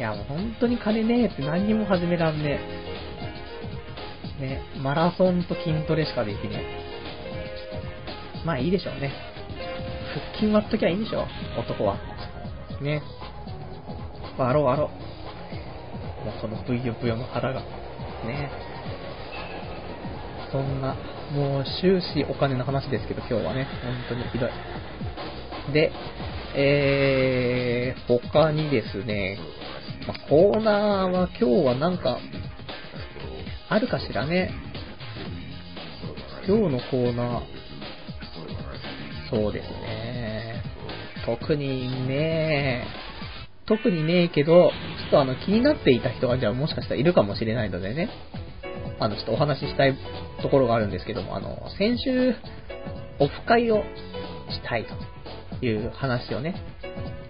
[0.00, 2.58] いや、もう本当に金ねえって何にも始めらんね
[4.40, 4.40] え。
[4.40, 6.64] ね、マラソンと筋トレしかできね
[8.42, 8.46] え。
[8.46, 9.12] まあいいでしょうね。
[10.32, 11.26] 腹筋割っときゃいいんでしょ、
[11.58, 11.98] 男は。
[12.80, 13.02] ね。
[14.38, 14.90] 割ろう割ろ
[16.22, 16.24] う。
[16.24, 17.60] もうこのブヨブヨの腹が。
[17.60, 18.50] ね。
[20.50, 20.96] そんな、
[21.34, 24.50] もう終始お金の話ですけど、今日はね、本当にひどい。
[25.74, 25.92] で、
[26.56, 29.38] えー、他にですね、
[30.06, 32.18] まあ、コーナーは今日はなんか、
[33.68, 34.50] あるかしらね。
[36.46, 37.42] 今日のコーナー、
[39.30, 40.62] そうですね。
[41.24, 42.84] 特にね、
[43.66, 44.70] 特にねえけど、
[45.00, 48.08] ちょっとあの気になっていた人がじゃあもしかしたらいるかもしれないのでね、
[48.98, 49.96] あのちょっとお話ししたい
[50.42, 52.34] ところがあるんですけども、あの、先週、
[53.20, 53.84] オフ会を
[54.48, 54.86] したい
[55.60, 56.56] という話をね、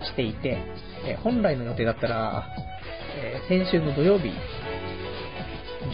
[0.02, 0.58] していて、
[1.07, 2.44] え本来の予定だったら、
[3.16, 4.32] え、先週の土曜日、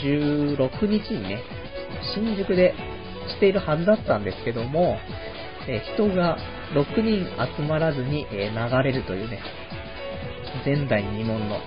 [0.03, 1.43] 16日にね、
[2.15, 2.75] 新宿で
[3.29, 4.99] しているはずだったんですけども、
[5.69, 6.39] え、人が
[6.75, 7.27] 6人
[7.57, 9.41] 集まらずに、え、流れるというね、
[10.65, 11.59] 前代未聞の、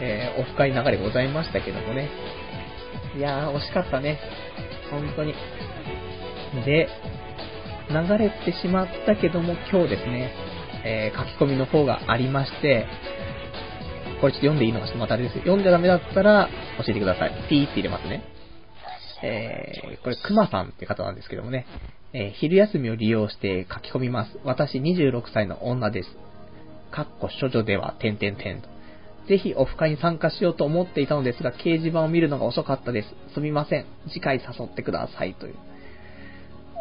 [0.00, 2.08] えオフ会流れございましたけどもね。
[3.16, 4.18] いやー、惜しかったね。
[4.90, 5.34] 本当に。
[6.64, 6.88] で、
[7.90, 10.32] 流れてしまったけども、今日ですね、
[10.84, 12.86] えー、書き込みの方がありまして、
[14.20, 17.46] これちょっと読んでいいのかちょっとまたあれです読んじゃダメだったら教えてください。
[17.48, 18.22] ピーって入れますね。
[19.24, 21.66] えー、これ、くまさんって方なんですけどもね、
[22.12, 24.38] えー、昼休みを利用して書き込みます。
[24.44, 26.10] 私26歳の女です。
[26.90, 28.68] かっこ処女では、点々点と。
[29.28, 33.34] ぜひオフ会に参加しようと思っていたのですが、掲示板を見るのが遅かったです。
[33.34, 33.86] すみません。
[34.08, 35.34] 次回誘ってください。
[35.34, 35.54] という。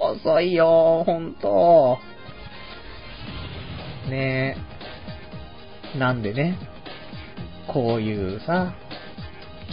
[0.02, 1.99] 遅いよーほんと。
[4.10, 4.58] ね
[5.95, 5.97] え。
[5.97, 6.58] なんでね、
[7.68, 8.74] こういうさ、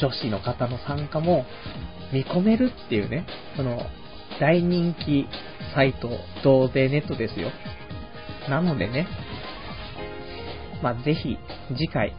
[0.00, 1.44] 女子の方の参加も
[2.12, 3.26] 見込めるっていうね、
[3.56, 3.82] その、
[4.40, 5.26] 大人気
[5.74, 6.10] サイト、
[6.44, 7.50] 同税ネットですよ。
[8.48, 9.06] なのでね、
[10.82, 11.38] まあ、ぜひ、
[11.76, 12.14] 次回、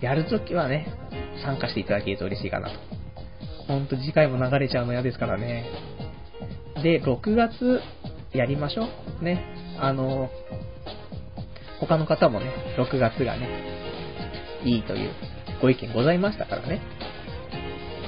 [0.00, 0.86] やるときはね、
[1.44, 2.74] 参加していただけると嬉しいかなと。
[3.68, 5.66] ほんと次回も流れちゃうの嫌ですからね。
[6.82, 7.80] で、6月、
[8.32, 8.88] やりましょ
[9.20, 9.24] う。
[9.24, 9.42] ね。
[9.78, 10.30] あの、
[11.80, 13.48] 他の方もね、6月がね、
[14.64, 15.10] いいという
[15.60, 16.80] ご意見ございましたからね。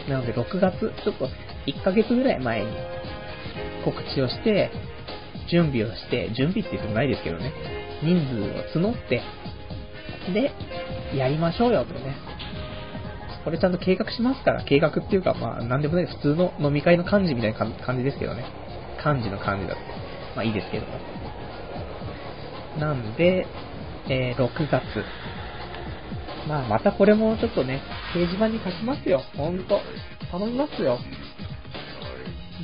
[0.09, 1.29] なので6月、ちょっと
[1.67, 2.69] 1ヶ月ぐらい前に
[3.85, 4.71] 告知をして、
[5.49, 7.53] 準備をして、準備って言ってもないですけどね、
[8.03, 8.19] 人
[8.75, 9.23] 数を募って、
[10.33, 10.53] で、
[11.17, 12.17] やりましょうよとね。
[13.45, 18.45] これちゃんと計画しますから、計画っていうか、まあ、なんでもない普通の飲み会の幹事みたいな感じですけどね。
[18.99, 19.77] 幹事の幹事だって。
[20.35, 20.99] まあいいですけども。
[22.79, 23.47] なんで、
[24.09, 24.83] えー、6月。
[26.49, 27.83] まあ、またこれもちょっとね、
[28.15, 29.23] 掲示板に書きますよ。
[29.37, 29.81] ほんと。
[30.31, 30.99] 頼みますよ。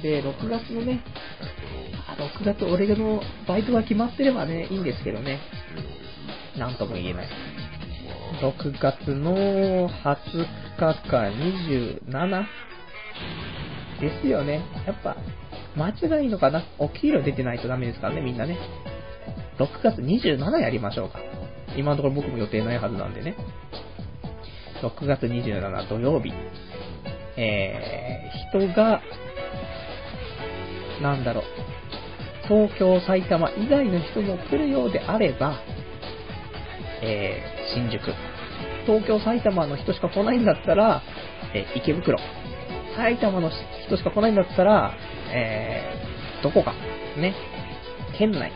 [0.02, 1.00] で、6月のね、
[2.16, 5.40] 6月俺のバイトが決まってればね、いいんですけどね。
[6.58, 7.28] なんとも言えない。
[8.40, 10.46] 6月の20
[10.76, 11.30] 日か
[12.10, 12.44] 27
[14.00, 14.62] ですよね。
[14.86, 15.16] やっぱ、
[15.76, 15.90] 間
[16.20, 16.62] 違いのかな？
[16.78, 18.58] お黄色出てないとダメですからね、みんなね。
[19.58, 21.18] 6月27やりましょうか。
[21.76, 23.36] 今のところ僕も予定ないはずなんでね。
[24.82, 26.32] 6月27土曜日。
[27.36, 29.00] えー、人が、
[31.00, 31.44] なんだろう、
[32.46, 35.60] 東京、埼玉以外の人も来るようであれば、
[37.02, 38.02] えー、新宿。
[38.86, 41.02] 東京、埼玉の人しか来ないんだったら、
[41.54, 42.18] えー、池袋。
[42.96, 43.50] 埼玉の
[43.86, 44.94] 人しか来ないんだったら、
[45.32, 46.74] えー、どこか、
[47.16, 47.34] ね、
[48.18, 48.52] 県内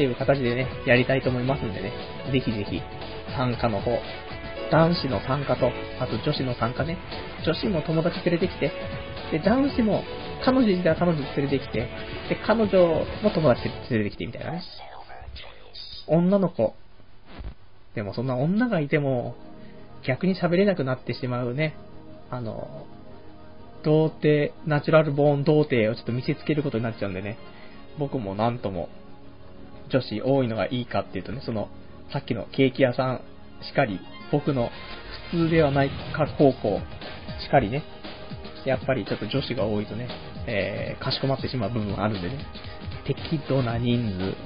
[0.00, 1.92] っていう形でね、やりたいと思いますんでね、
[2.32, 2.80] ぜひぜひ
[3.36, 3.90] 参加の方、
[4.70, 5.70] 男子の参加と、
[6.00, 6.96] あと女子の参加ね、
[7.44, 8.72] 女子も友達連れてきて、
[9.30, 10.02] で、男子も
[10.42, 11.88] 彼女自体は彼女連れてきて、で、
[12.46, 14.62] 彼女も友達連れてきてみたいなね。
[16.06, 16.74] 女の子。
[17.94, 19.34] でもそんな女がいても、
[20.06, 21.74] 逆に喋れなくなってしまうね、
[22.30, 22.86] あの、
[23.84, 27.36] 童貞、ナチュラルボーン童貞をちょっと見せつけることになっちゃうんでね、
[27.98, 28.88] 僕もなんとも、
[29.90, 31.68] 女子多いのがいいかっていうとね、その、
[32.12, 33.20] さっきのケーキ屋さん
[33.62, 34.00] しかり、
[34.32, 34.70] 僕の
[35.30, 36.80] 普通ではないか高校
[37.40, 37.82] しかりね、
[38.64, 40.08] やっぱりちょっと女子が多いとね、
[40.46, 42.46] えー、かしこまってしまう部分あるんでね、
[43.06, 44.36] 適度な人数。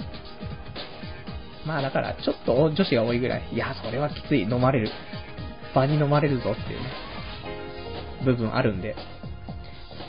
[1.66, 4.90] まあだから、ちょっと女子が多いぐらい、いや、それはきつい、飲まれる。
[5.74, 6.86] 場に飲まれるぞっていうね、
[8.24, 8.94] 部分あるんで、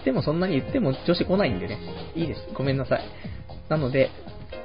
[0.06, 1.80] でもそんなに言っても女子来ないんでね。
[2.16, 2.42] いいです。
[2.54, 3.04] ごめんなさい。
[3.70, 4.12] なので、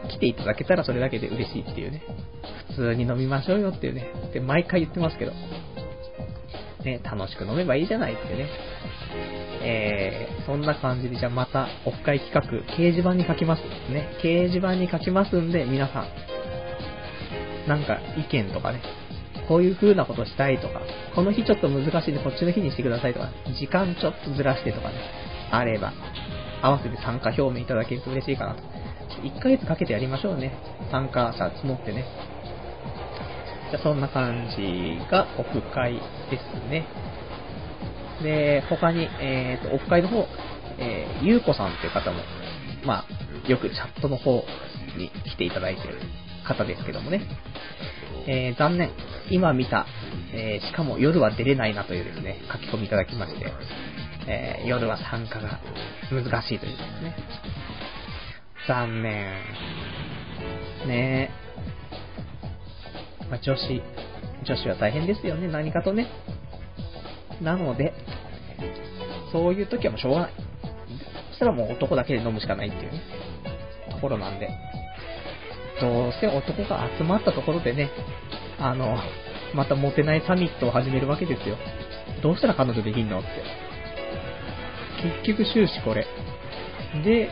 [0.09, 2.03] 来ていただけたらそれだけで嬉しいっていうね。
[2.68, 4.07] 普通に飲みましょうよっていうね。
[4.32, 5.32] で、毎回言ってますけど。
[6.84, 8.49] ね、楽しく飲めばいいじゃないってね。
[9.62, 12.43] えー、そんな感じで、じゃあまた、オフ会企画、
[12.74, 13.62] 掲示板に書きます
[13.93, 14.09] ね。
[14.22, 16.01] 掲示板に書きますんで、皆さ
[17.66, 18.80] ん、なんか意見とかね、
[19.49, 20.80] こういう風なことしたいとか、
[21.14, 24.95] この日ちょっと難しいんでこっちの日にしてくださいとか、時間ちょっとずらしてとかね、
[25.51, 25.93] あれば、
[26.62, 28.62] 合わせて参加表明いただけると嬉しいかなと。
[29.18, 30.52] 1ヶ月かけてやりましょうね。
[30.90, 32.04] 参加者募ってね。
[33.70, 36.00] じゃそんな感じがオフ会で
[36.38, 36.86] すね。
[38.22, 40.26] で、他に、えっ、ー、と、オフ会の方、
[40.78, 42.20] えー、ゆうこさんっていう方も、
[42.84, 44.42] まあ、よくチャットの方
[44.96, 45.98] に来ていただいてる
[46.46, 47.22] 方ですけどもね。
[48.26, 48.90] えー、残念。
[49.30, 49.86] 今見た、
[50.34, 53.52] えー、しかも夜は出れないなというですね、書き込みいただきまして、
[54.26, 55.61] えー、夜は参加が
[56.11, 57.14] 難しいというですね。
[58.66, 59.34] 残念。
[60.86, 61.40] ねえ。
[63.30, 63.82] まあ、女子、
[64.44, 66.08] 女子は大変ですよね、何かとね。
[67.40, 67.92] なので、
[69.32, 70.32] そういう時はもうしょうがない。
[71.30, 73.02] そしたらもう男だけで飲むしかないっていうね、
[73.90, 74.50] ところなんで。
[75.80, 77.90] どうせ男が集まったところでね、
[78.58, 78.98] あの、
[79.54, 81.56] またモテないサミットを始めるわけですよ。
[82.22, 83.28] どうしたら彼女できんのって。
[85.24, 86.06] 結局終始これ。
[87.02, 87.30] で、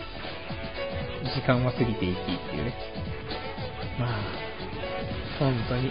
[1.24, 2.74] 時間は過ぎていきっていうね。
[3.98, 4.08] まあ、
[5.38, 5.90] 本当に、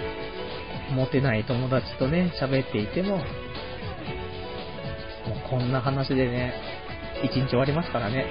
[0.93, 3.25] モテない友達とね、喋っていても、もう
[5.49, 6.53] こんな話でね、
[7.23, 8.25] 一日終わりますからね。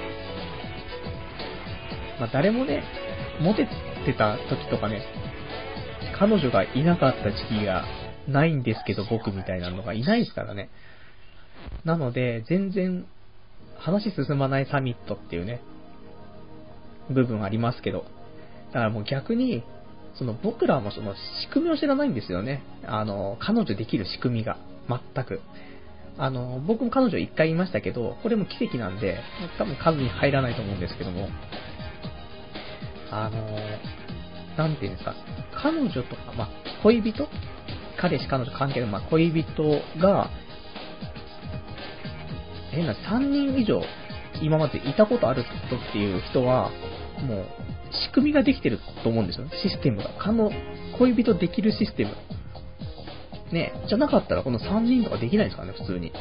[2.18, 2.82] まあ誰もね、
[3.40, 3.68] モテ
[4.04, 5.02] てた時とかね、
[6.18, 7.84] 彼女がいなかった時期が
[8.26, 10.70] ないんですけど僕みたいなのがいないですからね。
[11.84, 13.06] なので、全然
[13.76, 15.60] 話進まないサミットっていうね、
[17.10, 18.04] 部分ありますけど、
[18.68, 19.62] だからもう逆に、
[20.18, 22.62] その僕らもその仕組みを知らないんですよね。
[22.86, 24.56] あの、彼女できる仕組みが。
[24.88, 25.40] 全く。
[26.18, 29.18] あの、僕も彼女一回言いましたけど、これも奇跡なんで、
[29.58, 31.28] 多分数に入らないと思うんですけども、
[33.10, 33.46] あの、
[34.56, 35.14] なんていうんですか、
[35.54, 36.48] 彼女とか、まあ、
[36.82, 37.28] 恋人？
[37.98, 40.30] 彼氏彼女関係の、まあ、恋人が、
[42.70, 43.82] 変な3人以上
[44.42, 46.70] 今までいたことある人っていう人は、
[47.24, 47.46] もう、
[47.92, 49.46] 仕組みができてると思うんですよ。
[49.62, 50.10] システムが。
[50.18, 50.50] 可能、
[50.98, 52.10] 恋人できるシステム。
[53.52, 56.12] ねじゃなかったらこの3人とかできないですからね、普通に。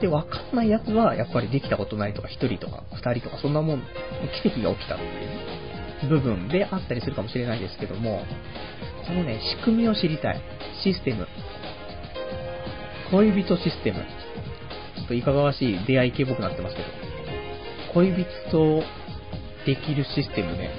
[0.00, 3.82] で、わかんないやつは、やっぱりできたことないとか、1人とか、2人とか、そんなもん、
[4.42, 8.24] 奇跡が起きたっていう、部分であったりするかもしれないですけども、
[9.06, 10.40] そのね、仕組みを知りたい。
[10.82, 11.28] システム。
[13.12, 13.98] 恋人システム。
[14.96, 16.88] ちょっといかがわしい出会い系僕なってますけど。
[17.94, 18.82] 恋人と
[19.66, 20.70] できるシステムね。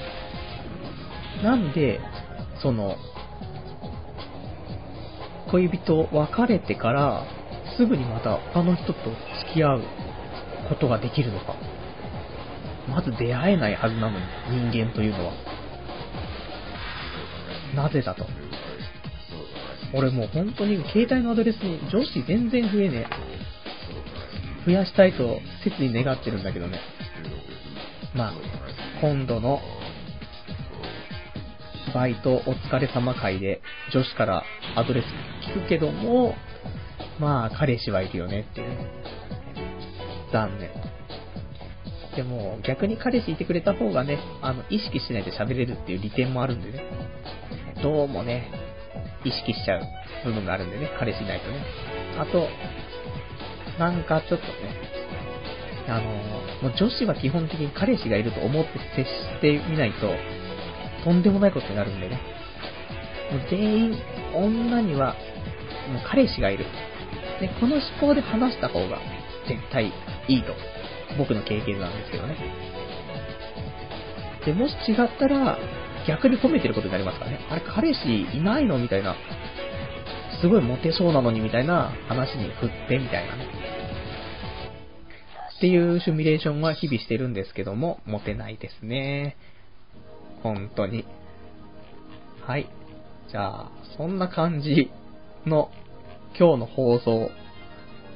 [1.43, 1.99] なんで、
[2.61, 2.95] その、
[5.51, 7.25] 恋人別れてから、
[7.77, 8.93] すぐにまた他の人と
[9.39, 9.81] 付き合う
[10.69, 11.55] ことができるのか。
[12.89, 14.25] まず出会えないはずなのに、
[14.71, 15.33] 人間というのは。
[17.75, 18.25] なぜだと。
[19.93, 24.65] 俺もう本当に携帯のアドレスに女子全然増えねえ。
[24.65, 26.79] 増やしたいと切に願ってるんだけどね。
[28.15, 28.33] まあ、
[29.03, 29.59] 今度の
[31.93, 33.61] バイトお疲れ様会で
[33.93, 34.43] 女子から
[34.77, 35.05] アドレス
[35.53, 36.35] 聞くけども、
[37.19, 38.77] まあ彼氏はいるよねっていう。
[40.31, 40.69] 残念。
[42.15, 46.81] でも逆に彼氏いてくれた方がね、あの、意識しないで喋れるっていう利点もあるんでね。
[47.83, 48.49] どうもね、
[49.25, 49.81] 意識しちゃう
[50.23, 51.61] 部分があるんでね、彼氏いないとね。
[52.17, 52.47] あと、
[53.77, 54.92] なんかちょっとね、
[55.87, 56.01] あの、
[56.61, 60.13] もう女子は基本的に彼氏がいると思って接してみないと、
[61.03, 62.19] とんでもないことになるんでね。
[63.31, 63.97] もう全員、
[64.33, 65.15] 女には、
[65.91, 66.65] もう彼氏がいる。
[67.41, 68.99] で、この思考で話した方が
[69.47, 69.91] 絶対
[70.27, 70.53] いいと。
[71.17, 72.37] 僕の経験なんですけどね。
[74.45, 75.57] で、もし違ったら、
[76.07, 77.39] 逆に褒めてることになりますからね。
[77.49, 79.15] あれ、彼氏いないのみたいな。
[80.41, 83.47] すごいモテそうなのにみたいな話に振ってみたいなね。
[85.57, 89.37] っていうシミュレーションは日々してるんですけども、モテないですね。
[90.41, 91.05] 本当に。
[92.45, 92.69] はい。
[93.29, 94.91] じゃあ、そんな感じ
[95.45, 95.71] の
[96.37, 97.29] 今日の放送、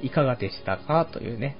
[0.01, 1.57] いかがでしたかというね。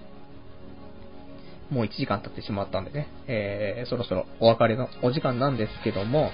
[1.69, 6.31] もう1時間経ってしまったんでね、えー、そろそろお別れのお時間なんですけども、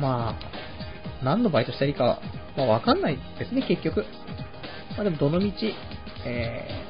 [0.00, 2.20] まあ、何のバイトしたらいいか、
[2.56, 4.04] まあわかんないですね、結局。
[4.96, 5.74] まあでも、どのみち、
[6.24, 6.89] えー、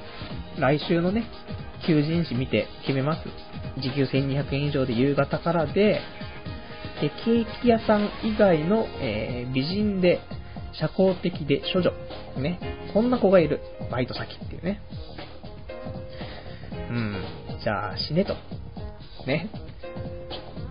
[0.61, 1.25] 来週のね、
[1.87, 3.23] 求人誌見て決めます。
[3.81, 6.01] 時給1200円以上で夕方からで、
[7.01, 10.21] で、ケーキ屋さん以外の、えー、美人で、
[10.73, 11.91] 社交的で処女。
[12.41, 12.61] ね。
[12.93, 13.61] こんな子がいる。
[13.91, 14.81] バイト先っていうね。
[16.91, 17.25] うん。
[17.63, 18.35] じゃあ、死ねと。
[19.27, 19.51] ね。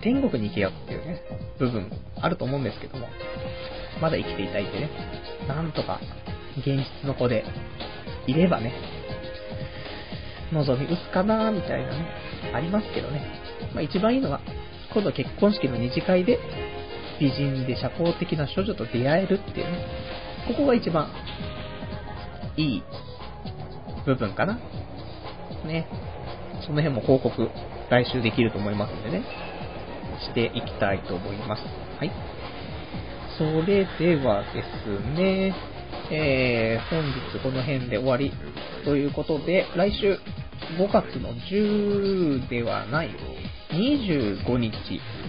[0.02, 1.20] 天国に行けよっていうね、
[1.58, 3.08] 部分あると思うんですけども。
[4.00, 4.88] まだ生きていたいってね。
[5.48, 6.00] なんとか、
[6.58, 7.44] 現実の子で、
[8.26, 8.72] いればね、
[10.52, 12.06] 望み打つかなみたいなね、
[12.54, 13.22] ありますけどね。
[13.74, 14.40] まあ一番いいのは、
[14.92, 16.38] 今度結婚式の二次会で、
[17.20, 19.86] 美人で社交的な少女と出会えるっていうね、
[20.48, 21.12] ここが一番
[22.56, 22.82] いい
[24.06, 24.58] 部分かな。
[25.66, 25.86] ね。
[26.66, 27.48] その辺も報告、
[27.90, 29.24] 来週できると思いますんでね、
[30.20, 31.62] していきたいと思います。
[31.98, 32.12] はい。
[33.38, 35.54] それではですね、
[36.10, 38.32] えー、本日この辺で終わり
[38.84, 40.18] ということで、来週
[40.78, 43.10] 5月の10ではない
[43.70, 44.72] 25日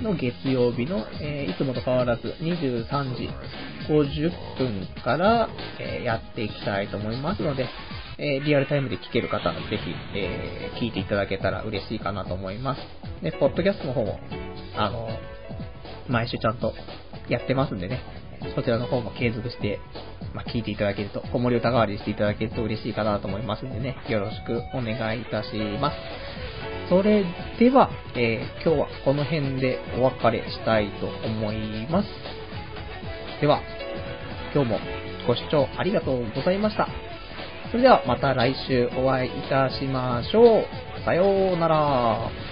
[0.01, 3.29] の月曜日の、えー、いつもと変わらず23時
[3.87, 7.67] 50分から、えー、やっていきたいと思いますので、
[8.17, 12.81] えー、リアルタイムで聞ける方、ぜひ、え聞いていただけたら嬉しいかなと思います。
[13.23, 14.19] で、ポッドキャストの方も、
[14.75, 15.07] あの、
[16.07, 16.73] 毎週ちゃんと
[17.29, 18.01] やってますんでね、
[18.55, 19.79] そちらの方も継続して、
[20.33, 25.97] まあ、聞いていただけると、子守歌代わりしていただけると嬉しいかなと思いますんでね、よろしくお願いいたします。
[26.89, 27.23] それ
[27.59, 32.09] では、えー、今日はこの辺でお別れしたいと思います。
[33.39, 33.61] では、
[34.53, 34.79] 今日も
[35.27, 36.87] ご視聴ありがとうございました。
[37.71, 40.65] それではまた来週お会いいたしましょう。
[41.05, 42.50] さようなら。